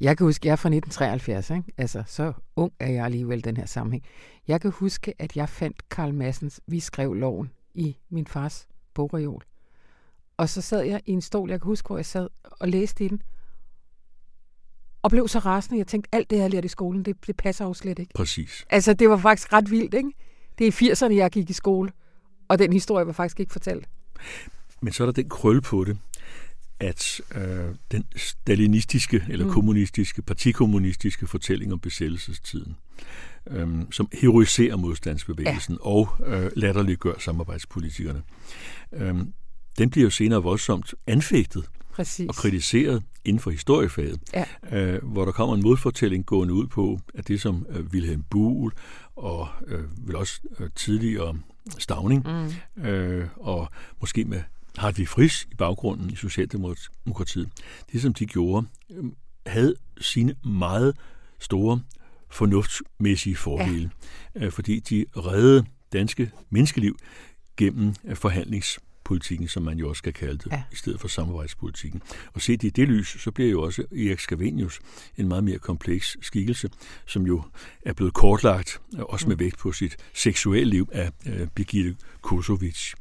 Jeg 0.00 0.16
kan 0.16 0.26
huske, 0.26 0.46
jeg 0.46 0.52
er 0.52 0.56
fra 0.56 0.68
1973, 0.68 1.50
ikke? 1.50 1.72
altså 1.78 2.02
så 2.06 2.32
ung 2.56 2.72
er 2.80 2.90
jeg 2.90 3.04
alligevel 3.04 3.44
den 3.44 3.56
her 3.56 3.66
sammenhæng. 3.66 4.04
Jeg 4.48 4.60
kan 4.60 4.70
huske, 4.70 5.14
at 5.18 5.36
jeg 5.36 5.48
fandt 5.48 5.88
Karl 5.88 6.14
Massens 6.14 6.60
Vi 6.66 6.80
skrev 6.80 7.14
loven 7.14 7.50
i 7.74 7.96
min 8.10 8.26
fars 8.26 8.68
bogreol. 8.94 9.42
Og 10.36 10.48
så 10.48 10.62
sad 10.62 10.82
jeg 10.82 11.00
i 11.06 11.12
en 11.12 11.22
stol, 11.22 11.50
jeg 11.50 11.60
kan 11.60 11.66
huske, 11.66 11.86
hvor 11.86 11.98
jeg 11.98 12.06
sad 12.06 12.28
og 12.42 12.68
læste 12.68 13.04
i 13.04 13.08
den, 13.08 13.22
og 15.02 15.10
blev 15.10 15.28
så 15.28 15.38
rasende. 15.38 15.78
Jeg 15.78 15.86
tænkte, 15.86 16.08
alt 16.12 16.30
det, 16.30 16.36
jeg 16.36 16.44
har 16.44 16.48
lært 16.48 16.64
i 16.64 16.68
skolen, 16.68 17.04
det, 17.04 17.26
det 17.26 17.36
passer 17.36 17.64
jo 17.64 17.74
slet 17.74 17.98
ikke. 17.98 18.14
Præcis. 18.14 18.66
Altså, 18.70 18.94
det 18.94 19.08
var 19.08 19.16
faktisk 19.16 19.52
ret 19.52 19.70
vildt, 19.70 19.94
ikke? 19.94 20.12
Det 20.58 20.66
er 20.66 20.82
i 20.82 20.92
80'erne, 20.92 21.14
jeg 21.14 21.30
gik 21.30 21.50
i 21.50 21.52
skole, 21.52 21.90
og 22.48 22.58
den 22.58 22.72
historie 22.72 23.06
var 23.06 23.12
faktisk 23.12 23.40
ikke 23.40 23.52
fortalt. 23.52 23.88
Men 24.80 24.92
så 24.92 25.02
er 25.02 25.06
der 25.06 25.12
den 25.12 25.28
krølle 25.28 25.60
på 25.60 25.84
det, 25.84 25.98
at 26.80 27.20
øh, 27.34 27.74
den 27.92 28.04
stalinistiske 28.16 29.24
eller 29.28 29.46
mm. 29.46 29.52
kommunistiske, 29.52 30.22
partikommunistiske 30.22 31.26
fortælling 31.26 31.72
om 31.72 31.78
besættelsestiden, 31.78 32.76
øh, 33.50 33.68
som 33.90 34.08
heroiserer 34.12 34.76
modstandsbevægelsen 34.76 35.74
ja. 35.74 35.88
og 35.88 36.08
øh, 36.26 36.50
latterliggør 36.56 37.14
samarbejdspolitikerne, 37.18 38.22
øh, 38.92 39.14
den 39.78 39.90
bliver 39.90 40.04
jo 40.04 40.10
senere 40.10 40.42
voldsomt 40.42 40.94
anfægtet 41.06 41.64
Præcis. 41.92 42.28
og 42.28 42.34
kritiseret 42.34 43.02
inden 43.24 43.40
for 43.40 43.50
historiefaget, 43.50 44.20
ja. 44.34 44.44
øh, 44.72 45.04
hvor 45.04 45.24
der 45.24 45.32
kommer 45.32 45.56
en 45.56 45.62
modfortælling 45.62 46.26
gående 46.26 46.54
ud 46.54 46.66
på, 46.66 47.00
at 47.14 47.28
det 47.28 47.40
som 47.40 47.66
øh, 47.70 47.84
Wilhelm 47.86 48.22
Buhl 48.30 48.72
og 49.16 49.48
øh, 49.66 50.06
vel 50.06 50.16
også 50.16 50.40
øh, 50.60 50.70
tidligere 50.74 51.36
Stavning, 51.78 52.26
mm. 52.26 52.82
øh, 52.82 53.28
og 53.36 53.68
måske 54.00 54.24
med 54.24 54.40
Hartwig 54.78 55.08
Frisch 55.08 55.46
i 55.52 55.54
baggrunden 55.54 56.10
i 56.10 56.16
Socialdemokratiet, 56.16 57.48
det 57.92 58.02
som 58.02 58.14
de 58.14 58.26
gjorde, 58.26 58.66
øhm, 58.90 59.14
havde 59.46 59.74
sine 60.00 60.34
meget 60.44 60.96
store 61.40 61.80
fornuftsmæssige 62.30 63.36
fordele, 63.36 63.90
ja. 64.34 64.44
Øh, 64.44 64.52
fordi 64.52 64.80
de 64.80 65.04
reddede 65.16 65.64
danske 65.92 66.30
menneskeliv 66.50 66.96
gennem 67.56 67.94
øh, 68.04 68.16
forhandlingspolitikken, 68.16 69.48
som 69.48 69.62
man 69.62 69.78
jo 69.78 69.88
også 69.88 69.98
skal 69.98 70.12
kalde 70.12 70.38
det, 70.38 70.52
ja. 70.52 70.62
i 70.72 70.76
stedet 70.76 71.00
for 71.00 71.08
samarbejdspolitikken. 71.08 72.02
Og 72.34 72.42
set 72.42 72.62
i 72.62 72.70
det 72.70 72.88
lys, 72.88 73.22
så 73.22 73.30
bliver 73.30 73.50
jo 73.50 73.62
også 73.62 73.82
Erik 73.92 74.20
Scavenius 74.20 74.80
en 75.16 75.28
meget 75.28 75.44
mere 75.44 75.58
kompleks 75.58 76.16
skikkelse, 76.22 76.70
som 77.06 77.26
jo 77.26 77.42
er 77.82 77.92
blevet 77.92 78.14
kortlagt, 78.14 78.80
øh, 78.94 79.02
også 79.02 79.28
med 79.28 79.36
mm. 79.36 79.40
vægt 79.40 79.58
på 79.58 79.72
sit 79.72 79.96
seksuelle 80.14 80.70
liv 80.70 80.88
af 80.92 81.12
Birgitte 81.54 81.96
Kosovic. 82.20 82.92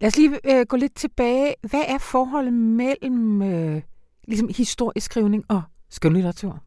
Lad 0.00 0.08
os 0.08 0.16
lige 0.16 0.40
øh, 0.44 0.66
gå 0.66 0.76
lidt 0.76 0.94
tilbage. 0.94 1.54
Hvad 1.62 1.82
er 1.88 1.98
forholdet 1.98 2.52
mellem 2.52 3.42
øh, 3.42 3.82
ligesom 4.28 4.50
historieskrivning 4.56 5.44
og 5.48 5.62
skønlitteratur? 5.90 6.62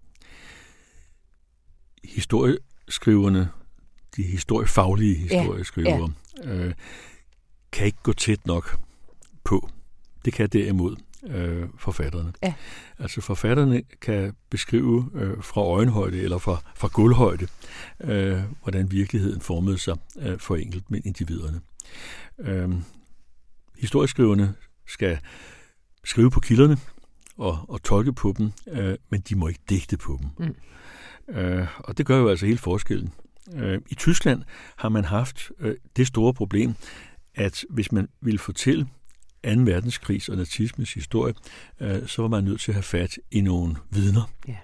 Historieskriverne, 2.04 3.50
de 4.16 4.24
historiefaglige 4.24 5.16
historieskrivere, 5.16 6.14
ja, 6.44 6.50
ja. 6.50 6.66
Øh, 6.66 6.74
kan 7.72 7.86
ikke 7.86 7.98
gå 8.04 8.14
tæt 8.14 8.48
nok 8.48 8.80
på. 9.44 9.70
Det 10.26 10.34
kan 10.34 10.50
derimod 10.50 10.96
øh, 11.28 11.68
forfatterne. 11.78 12.34
Ja. 12.44 12.54
Altså 13.00 13.22
forfatterne 13.22 13.84
kan 14.02 14.36
beskrive 14.50 15.10
øh, 15.14 15.44
fra 15.44 15.62
øjenhøjde 15.62 16.22
eller 16.22 16.38
fra, 16.38 16.62
fra 16.76 16.90
gulvhøjde, 16.94 17.48
øh, 18.04 18.40
hvordan 18.62 18.92
virkeligheden 18.92 19.42
formede 19.42 19.78
sig 19.78 19.98
øh, 20.20 20.40
for 20.40 20.56
enkelt 20.56 20.92
med 20.92 21.02
individerne. 21.06 21.62
Øh, 22.40 22.70
historieskriverne 23.84 24.54
skal 24.88 25.20
skrive 26.04 26.32
på 26.32 26.40
kilderne 26.40 26.78
og, 27.38 27.66
og 27.70 27.84
tolke 27.84 28.14
på 28.14 28.34
dem, 28.38 28.52
øh, 28.68 28.98
men 29.10 29.22
de 29.22 29.36
må 29.36 29.48
ikke 29.48 29.60
digte 29.70 29.98
på 29.98 30.20
dem. 30.22 30.48
Mm. 30.48 30.56
Øh, 31.36 31.68
og 31.78 31.98
det 31.98 32.06
gør 32.06 32.18
jo 32.18 32.30
altså 32.30 32.46
helt 32.46 32.60
forskellen. 32.60 33.14
Øh, 33.54 33.82
I 33.90 33.96
Tyskland 33.96 34.44
har 34.76 34.90
man 34.90 35.06
haft 35.06 35.52
øh, 35.60 35.76
det 35.96 36.08
store 36.08 36.34
problem, 36.34 36.76
at 37.36 37.66
hvis 37.70 37.92
man 37.92 38.08
ville 38.22 38.40
fortælle 38.40 38.86
2. 38.86 38.90
verdenskrigs 39.44 40.30
og 40.30 40.38
nazismens 40.38 40.94
historie, 40.94 41.34
øh, 41.80 42.08
så 42.08 42.22
var 42.22 42.30
man 42.30 42.44
nødt 42.44 42.62
til 42.62 42.72
at 42.72 42.76
have 42.76 42.84
fat 42.84 43.18
i 43.32 43.42
nogle 43.42 43.76
vidner. 43.92 44.32
Ja. 44.48 44.58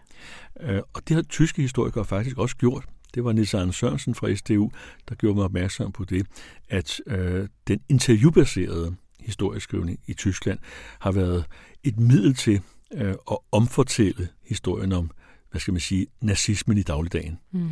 Øh, 0.61 0.81
og 0.93 1.07
det 1.07 1.15
har 1.15 1.21
tyske 1.21 1.61
historikere 1.61 2.05
faktisk 2.05 2.37
også 2.37 2.55
gjort. 2.55 2.85
Det 3.13 3.23
var 3.23 3.31
Nils 3.31 3.53
Arne 3.53 3.73
Sørensen 3.73 4.15
fra 4.15 4.35
SDU, 4.35 4.71
der 5.09 5.15
gjorde 5.15 5.35
mig 5.35 5.45
opmærksom 5.45 5.91
på 5.91 6.05
det, 6.05 6.27
at 6.69 7.01
øh, 7.07 7.47
den 7.67 7.79
interviewbaserede 7.89 8.95
historieskrivning 9.19 9.99
i 10.07 10.13
Tyskland 10.13 10.59
har 10.99 11.11
været 11.11 11.45
et 11.83 11.99
middel 11.99 12.33
til 12.33 12.61
øh, 12.93 13.15
at 13.31 13.37
omfortælle 13.51 14.27
historien 14.43 14.91
om, 14.91 15.11
hvad 15.51 15.61
skal 15.61 15.71
man 15.71 15.81
sige, 15.81 16.07
nazismen 16.21 16.77
i 16.77 16.83
dagligdagen. 16.83 17.39
Mm. 17.51 17.69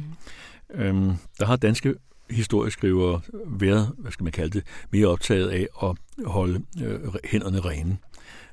Øhm, 0.73 1.13
der 1.39 1.45
har 1.45 1.55
danske 1.55 1.95
historieskrivere 2.29 3.21
været, 3.45 3.95
hvad 3.97 4.11
skal 4.11 4.23
man 4.23 4.31
kalde 4.31 4.59
det, 4.59 4.67
mere 4.91 5.07
optaget 5.07 5.49
af 5.49 5.67
at 5.83 5.97
holde 6.25 6.63
øh, 6.83 6.99
hænderne 7.23 7.59
rene. 7.59 7.97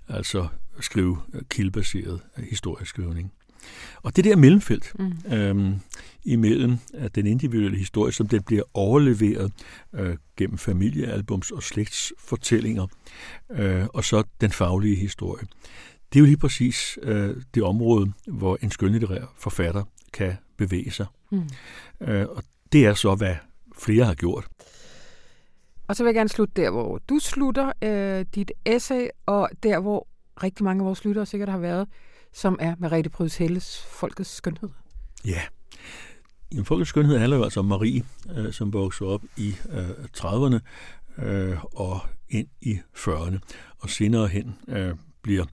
Altså 0.08 0.46
skrive 0.80 1.18
kildebaseret 1.48 2.20
historieskrivning. 2.36 3.32
Og 4.02 4.16
det 4.16 4.24
der 4.24 4.36
mellemfelt 4.36 4.92
mm. 4.98 5.32
øhm, 5.32 5.74
imellem 6.24 6.78
at 6.94 7.14
den 7.14 7.26
individuelle 7.26 7.78
historie, 7.78 8.12
som 8.12 8.28
den 8.28 8.42
bliver 8.42 8.62
overleveret 8.74 9.52
øh, 9.94 10.16
gennem 10.36 10.58
familiealbums 10.58 11.50
og 11.50 11.62
slægtsfortællinger, 11.62 12.86
øh, 13.50 13.86
og 13.94 14.04
så 14.04 14.22
den 14.40 14.50
faglige 14.50 14.96
historie. 14.96 15.44
Det 16.12 16.18
er 16.18 16.20
jo 16.20 16.26
lige 16.26 16.36
præcis 16.36 16.98
øh, 17.02 17.36
det 17.54 17.62
område, 17.62 18.12
hvor 18.26 18.58
en 18.62 18.70
skønlitterær 18.70 19.32
forfatter 19.36 19.82
kan 20.12 20.36
bevæge 20.56 20.90
sig. 20.90 21.06
Mm. 21.30 21.42
Øh, 22.00 22.26
og 22.28 22.44
det 22.72 22.86
er 22.86 22.94
så, 22.94 23.14
hvad 23.14 23.36
flere 23.78 24.04
har 24.04 24.14
gjort. 24.14 24.46
Og 25.88 25.96
så 25.96 26.02
vil 26.02 26.08
jeg 26.08 26.14
gerne 26.14 26.28
slutte 26.28 26.62
der, 26.62 26.70
hvor 26.70 27.00
du 27.08 27.18
slutter 27.18 27.72
øh, 27.82 28.26
dit 28.34 28.52
essay, 28.64 29.08
og 29.26 29.48
der, 29.62 29.80
hvor 29.80 30.08
rigtig 30.42 30.64
mange 30.64 30.82
af 30.82 30.86
vores 30.86 31.04
lyttere 31.04 31.26
sikkert 31.26 31.48
har 31.48 31.58
været, 31.58 31.88
som 32.34 32.56
er 32.60 32.74
Merete 32.78 33.10
Pryds 33.10 33.36
Helles 33.36 33.86
Folkets 33.90 34.30
Skønhed. 34.30 34.68
Ja. 35.24 35.40
Jamen, 36.52 36.64
Folkets 36.64 36.88
Skønhed 36.88 37.18
handler 37.18 37.36
jo 37.36 37.44
altså 37.44 37.60
om 37.60 37.66
Marie, 37.66 38.04
øh, 38.36 38.52
som 38.52 38.72
voksede 38.72 39.10
op 39.10 39.22
i 39.36 39.54
øh, 39.70 39.90
30'erne 40.16 40.58
øh, 41.24 41.64
og 41.64 42.00
ind 42.28 42.48
i 42.60 42.78
40'erne, 42.96 43.38
og 43.78 43.90
senere 43.90 44.28
hen 44.28 44.54
øh, 44.68 44.94
bliver 45.22 45.44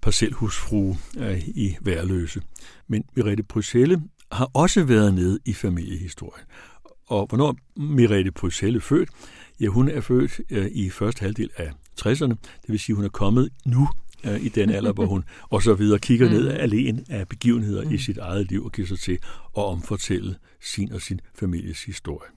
parcelhusfru 0.00 0.94
øh, 1.18 1.48
i 1.48 1.76
Værløse. 1.80 2.42
Men 2.88 3.04
Merete 3.16 3.42
Pryds 3.42 3.72
har 4.32 4.50
også 4.54 4.84
været 4.84 5.14
nede 5.14 5.38
i 5.44 5.52
familiehistorien. 5.52 6.46
Og 7.06 7.26
hvornår 7.26 7.56
Merete 7.76 8.32
Pryds 8.32 8.84
født? 8.84 9.08
Ja, 9.60 9.66
hun 9.66 9.88
er 9.88 10.00
født 10.00 10.40
øh, 10.50 10.66
i 10.72 10.90
første 10.90 11.20
halvdel 11.22 11.50
af 11.56 11.72
60'erne, 12.00 12.34
det 12.62 12.68
vil 12.68 12.78
sige, 12.78 12.96
hun 12.96 13.04
er 13.04 13.08
kommet 13.08 13.50
nu 13.64 13.88
øh, 14.24 14.44
i 14.44 14.48
den 14.48 14.70
alder, 14.70 14.92
hvor 14.92 15.06
hun 15.06 15.24
og 15.50 15.62
så 15.62 15.74
videre 15.74 15.98
kigger 15.98 16.28
mm. 16.28 16.34
ned 16.34 16.48
alene 16.48 17.04
af 17.08 17.28
begivenheder 17.28 17.84
mm. 17.84 17.94
i 17.94 17.98
sit 17.98 18.18
eget 18.18 18.50
liv 18.50 18.64
og 18.64 18.72
giver 18.72 18.88
sig 18.88 18.98
til 18.98 19.18
at 19.56 19.64
omfortælle 19.64 20.36
sin 20.60 20.92
og 20.92 21.02
sin 21.02 21.20
families 21.34 21.84
historie. 21.84 22.30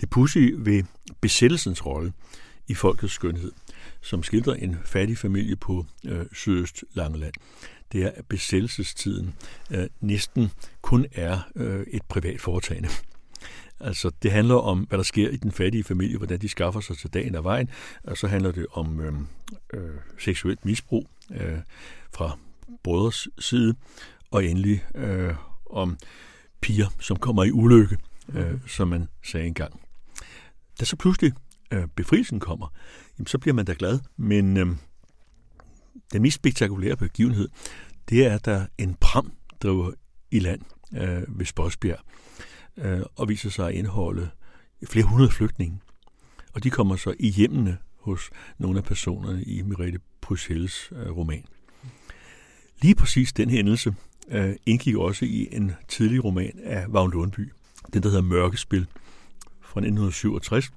Det 0.00 0.10
pussy 0.10 0.38
ved 0.58 0.82
besættelsens 1.20 1.86
rolle 1.86 2.12
i 2.68 2.74
folkets 2.74 3.12
skønhed, 3.12 3.52
som 4.02 4.22
skildrer 4.22 4.54
en 4.54 4.76
fattig 4.84 5.18
familie 5.18 5.56
på 5.56 5.86
øh, 6.04 6.26
sydøst 6.32 6.84
Langeland, 6.94 7.34
det 7.92 8.02
er, 8.02 8.10
at 8.14 8.26
besættelsestiden 8.26 9.34
øh, 9.70 9.86
næsten 10.00 10.50
kun 10.82 11.06
er 11.12 11.38
øh, 11.56 11.86
et 11.90 12.02
privat 12.08 12.40
foretagende. 12.40 12.88
Altså, 13.80 14.10
det 14.22 14.32
handler 14.32 14.54
om, 14.54 14.80
hvad 14.80 14.98
der 14.98 15.04
sker 15.04 15.30
i 15.30 15.36
den 15.36 15.52
fattige 15.52 15.84
familie, 15.84 16.16
hvordan 16.16 16.40
de 16.40 16.48
skaffer 16.48 16.80
sig 16.80 16.98
til 16.98 17.10
dagen 17.10 17.34
af 17.34 17.44
vejen, 17.44 17.70
og 18.04 18.16
så 18.16 18.26
handler 18.26 18.52
det 18.52 18.66
om 18.72 19.00
øh, 19.00 19.12
øh, 19.72 19.90
seksuelt 20.18 20.64
misbrug 20.64 21.08
øh, 21.30 21.58
fra 22.14 22.38
brødres 22.82 23.28
side, 23.38 23.74
og 24.30 24.44
endelig 24.44 24.84
øh, 24.94 25.34
om 25.70 25.98
piger, 26.60 26.88
som 27.00 27.16
kommer 27.16 27.44
i 27.44 27.50
ulykke, 27.50 27.96
øh, 28.28 28.50
mhm. 28.50 28.68
som 28.68 28.88
man 28.88 29.08
sagde 29.24 29.46
engang. 29.46 29.80
Da 30.80 30.84
så 30.84 30.96
pludselig 30.96 31.32
øh, 31.70 31.86
befrielsen 31.96 32.40
kommer, 32.40 32.74
jamen, 33.18 33.26
så 33.26 33.38
bliver 33.38 33.54
man 33.54 33.64
da 33.64 33.74
glad, 33.78 34.00
men 34.16 34.56
øh, 34.56 34.66
den 36.12 36.22
mest 36.22 36.34
spektakulære 36.34 36.96
begivenhed, 36.96 37.48
det 38.08 38.26
er, 38.26 38.34
at 38.34 38.44
der 38.44 38.66
en 38.78 38.94
pram 38.94 39.32
driver 39.62 39.92
i 40.30 40.38
land 40.38 40.60
øh, 40.92 41.38
ved 41.38 41.46
Spodsbjerg, 41.46 42.00
øh, 42.76 43.02
og 43.16 43.28
viser 43.28 43.50
sig 43.50 43.68
at 43.68 43.74
indeholde 43.74 44.30
flere 44.90 45.06
hundrede 45.06 45.30
flygtninge. 45.30 45.80
Og 46.52 46.64
de 46.64 46.70
kommer 46.70 46.96
så 46.96 47.14
i 47.18 47.28
hjemmene 47.28 47.78
hos 48.00 48.30
nogle 48.58 48.78
af 48.78 48.84
personerne 48.84 49.42
i 49.42 49.62
Merete 49.62 49.98
Puchelles 50.26 50.92
øh, 50.92 51.16
roman. 51.16 51.44
Lige 52.82 52.94
præcis 52.94 53.32
den 53.32 53.50
hændelse 53.50 53.94
øh, 54.28 54.54
indgik 54.66 54.96
også 54.96 55.24
i 55.24 55.48
en 55.52 55.72
tidlig 55.88 56.24
roman 56.24 56.58
af 56.64 56.84
Vagn 56.88 57.10
Lundby, 57.10 57.52
den 57.92 58.02
der 58.02 58.08
hedder 58.08 58.22
Mørkespil 58.22 58.86
fra 59.60 59.80
1967, 59.80 60.72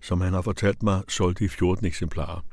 som 0.00 0.20
han 0.20 0.32
har 0.32 0.42
fortalt 0.42 0.82
mig 0.82 1.02
solgte 1.08 1.44
i 1.44 1.48
14 1.48 1.86
eksemplarer 1.86 2.44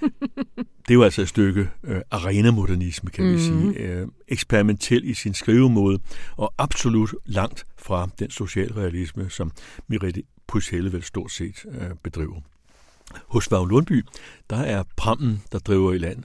det 0.56 0.90
er 0.90 0.94
jo 0.94 1.02
altså 1.02 1.22
et 1.22 1.28
stykke 1.28 1.70
øh, 1.84 2.00
arenamodernisme, 2.10 3.10
kan 3.10 3.24
mm. 3.24 3.32
vi 3.32 3.38
sige. 3.38 3.78
Øh, 3.78 4.08
eksperimentel 4.28 5.08
i 5.08 5.14
sin 5.14 5.34
skrivemåde, 5.34 5.98
og 6.36 6.54
absolut 6.58 7.14
langt 7.26 7.66
fra 7.78 8.08
den 8.18 8.30
socialrealisme, 8.30 9.30
som 9.30 9.52
Mirette 9.88 10.22
Puchelle 10.46 10.92
vel 10.92 11.02
stort 11.02 11.32
set 11.32 11.66
øh, 11.70 11.90
bedriver. 12.02 12.40
Hos 13.28 13.50
Vagn 13.50 13.68
Lundby, 13.68 14.04
der 14.50 14.56
er 14.56 14.84
prammen, 14.96 15.42
der 15.52 15.58
driver 15.58 15.92
i 15.92 15.98
land, 15.98 16.24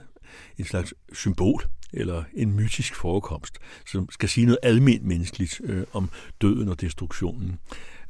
en 0.58 0.64
slags 0.64 0.94
symbol 1.12 1.62
eller 1.92 2.24
en 2.34 2.52
mytisk 2.52 2.94
forekomst, 2.94 3.58
som 3.86 4.10
skal 4.10 4.28
sige 4.28 4.46
noget 4.46 4.58
almindeligt 4.62 5.04
menneskeligt 5.04 5.60
øh, 5.64 5.84
om 5.92 6.10
døden 6.40 6.68
og 6.68 6.80
destruktionen. 6.80 7.58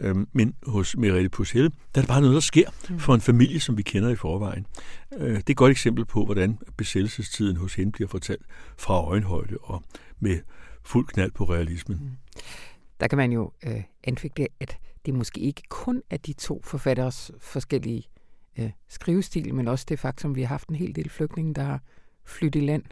Øhm, 0.00 0.28
men 0.32 0.54
hos 0.66 0.96
Merete 0.96 1.28
Pussel, 1.28 1.62
der 1.62 1.70
er 1.94 2.00
det 2.00 2.08
bare 2.08 2.20
noget, 2.20 2.35
der 2.35 2.40
sker 2.40 2.70
mm. 2.90 2.98
for 2.98 3.14
en 3.14 3.20
familie, 3.20 3.61
som 3.61 3.76
vi 3.76 3.82
kender 3.82 4.08
i 4.08 4.16
forvejen. 4.16 4.66
Øh, 5.12 5.30
det 5.30 5.37
er 5.37 5.50
et 5.50 5.56
godt 5.56 5.70
eksempel 5.70 6.04
på, 6.04 6.24
hvordan 6.24 6.58
besættelsestiden 6.76 7.56
hos 7.56 7.74
hende 7.74 7.92
bliver 7.92 8.08
fortalt 8.08 8.42
fra 8.78 8.94
øjenhøjde 8.94 9.56
og 9.62 9.82
med 10.20 10.40
fuld 10.85 11.06
knald 11.06 11.30
på 11.30 11.44
realismen. 11.44 11.98
Mm. 12.02 12.40
Der 13.00 13.08
kan 13.08 13.18
man 13.18 13.32
jo 13.32 13.52
øh, 13.66 13.82
anfægte, 14.04 14.48
at 14.61 14.78
det 15.06 15.14
måske 15.14 15.40
ikke 15.40 15.62
kun 15.68 16.02
er 16.11 16.16
de 16.16 16.32
to 16.32 16.62
forfatteres 16.64 17.30
forskellige 17.40 18.02
øh, 18.58 18.70
skrivestil, 18.88 19.54
men 19.54 19.68
også 19.68 19.84
det 19.88 19.98
faktum, 19.98 20.30
at 20.30 20.36
vi 20.36 20.42
har 20.42 20.48
haft 20.48 20.68
en 20.68 20.74
hel 20.74 20.96
del 20.96 21.10
flygtninge, 21.10 21.54
der 21.54 21.62
har 21.62 21.80
flyttet 22.24 22.62
i 22.62 22.64
land 22.64 22.82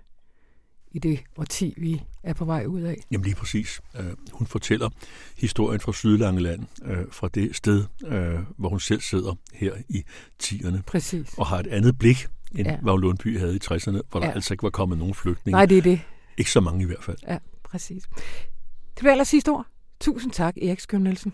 i 0.92 0.99
det 0.99 1.20
årti, 1.37 1.75
vi 1.77 2.03
er 2.23 2.33
på 2.33 2.44
vej 2.44 2.64
ud 2.66 2.81
af. 2.81 2.96
Jamen 3.11 3.25
lige 3.25 3.35
præcis. 3.35 3.81
Uh, 3.99 4.05
hun 4.33 4.46
fortæller 4.46 4.90
historien 5.37 5.81
fra 5.81 5.92
Sydlangeland, 5.92 6.61
uh, 6.83 6.96
fra 7.11 7.29
det 7.29 7.57
sted, 7.57 7.85
uh, 8.05 8.11
hvor 8.57 8.68
hun 8.68 8.81
selv 8.81 9.01
sidder 9.01 9.35
her 9.53 9.75
i 9.88 10.05
10'erne. 10.42 10.83
Præcis. 10.83 11.35
Og 11.38 11.46
har 11.46 11.59
et 11.59 11.66
andet 11.66 11.99
blik, 11.99 12.27
end 12.55 12.68
ja. 12.68 12.77
hvad 12.81 13.01
Lundby 13.01 13.38
havde 13.38 13.57
i 13.57 13.59
60'erne, 13.64 14.01
hvor 14.11 14.20
ja. 14.20 14.27
der 14.27 14.33
altså 14.33 14.55
ikke 14.55 14.62
var 14.62 14.70
kommet 14.70 14.99
nogen 14.99 15.14
flygtninge. 15.14 15.57
Nej, 15.57 15.66
det 15.66 15.79
er 15.79 15.83
det. 15.83 16.01
Ikke 16.38 16.51
så 16.51 16.61
mange 16.61 16.83
i 16.83 16.87
hvert 16.87 17.05
fald. 17.05 17.16
Ja, 17.29 17.38
præcis. 17.64 18.03
Det 18.03 18.99
bliver 18.99 19.12
aller 19.12 19.25
sidste 19.25 19.49
ord. 19.49 19.66
Tusind 20.01 20.33
tak, 20.33 20.57
Erik 20.57 20.81
Skøn 20.81 21.01
Nielsen. 21.01 21.33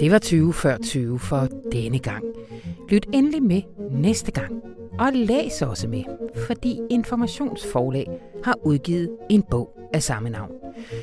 Det 0.00 0.10
var 0.10 0.18
20 0.18 0.52
før 0.52 0.76
20 0.78 1.18
for 1.18 1.48
denne 1.72 1.98
gang. 1.98 2.24
Lyt 2.94 3.06
endelig 3.12 3.42
med 3.42 3.62
næste 3.90 4.32
gang. 4.32 4.62
Og 4.98 5.12
læs 5.12 5.62
også 5.62 5.88
med, 5.88 6.04
fordi 6.46 6.80
Informationsforlag 6.90 8.20
har 8.44 8.58
udgivet 8.62 9.10
en 9.30 9.42
bog 9.42 9.78
af 9.92 10.02
samme 10.02 10.30
navn, 10.30 10.50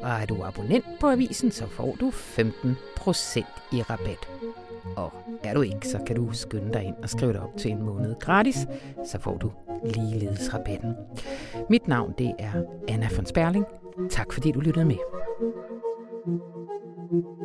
Og 0.00 0.10
er 0.10 0.26
du 0.26 0.36
abonnent 0.44 0.84
på 1.00 1.10
avisen, 1.10 1.50
så 1.50 1.66
får 1.66 1.96
du 2.00 2.10
15% 2.10 2.12
i 3.72 3.82
rabat. 3.82 4.28
Og 4.96 5.12
er 5.44 5.54
du 5.54 5.62
ikke, 5.62 5.88
så 5.88 5.98
kan 6.06 6.16
du 6.16 6.32
skynde 6.32 6.72
dig 6.72 6.84
ind 6.84 6.96
og 7.02 7.10
skrive 7.10 7.32
dig 7.32 7.40
op 7.40 7.56
til 7.56 7.70
en 7.70 7.82
måned 7.82 8.14
gratis, 8.20 8.66
så 9.04 9.18
får 9.18 9.36
du 9.36 9.50
ligeledes 9.84 10.54
rabatten. 10.54 10.94
Mit 11.70 11.88
navn 11.88 12.14
det 12.18 12.32
er 12.38 12.52
Anna 12.88 13.08
von 13.16 13.26
Sperling. 13.26 13.64
Tak 14.10 14.32
fordi 14.32 14.52
du 14.52 14.60
lyttede 14.60 14.84
med. 14.84 14.96
thank 17.10 17.24
you 17.24 17.43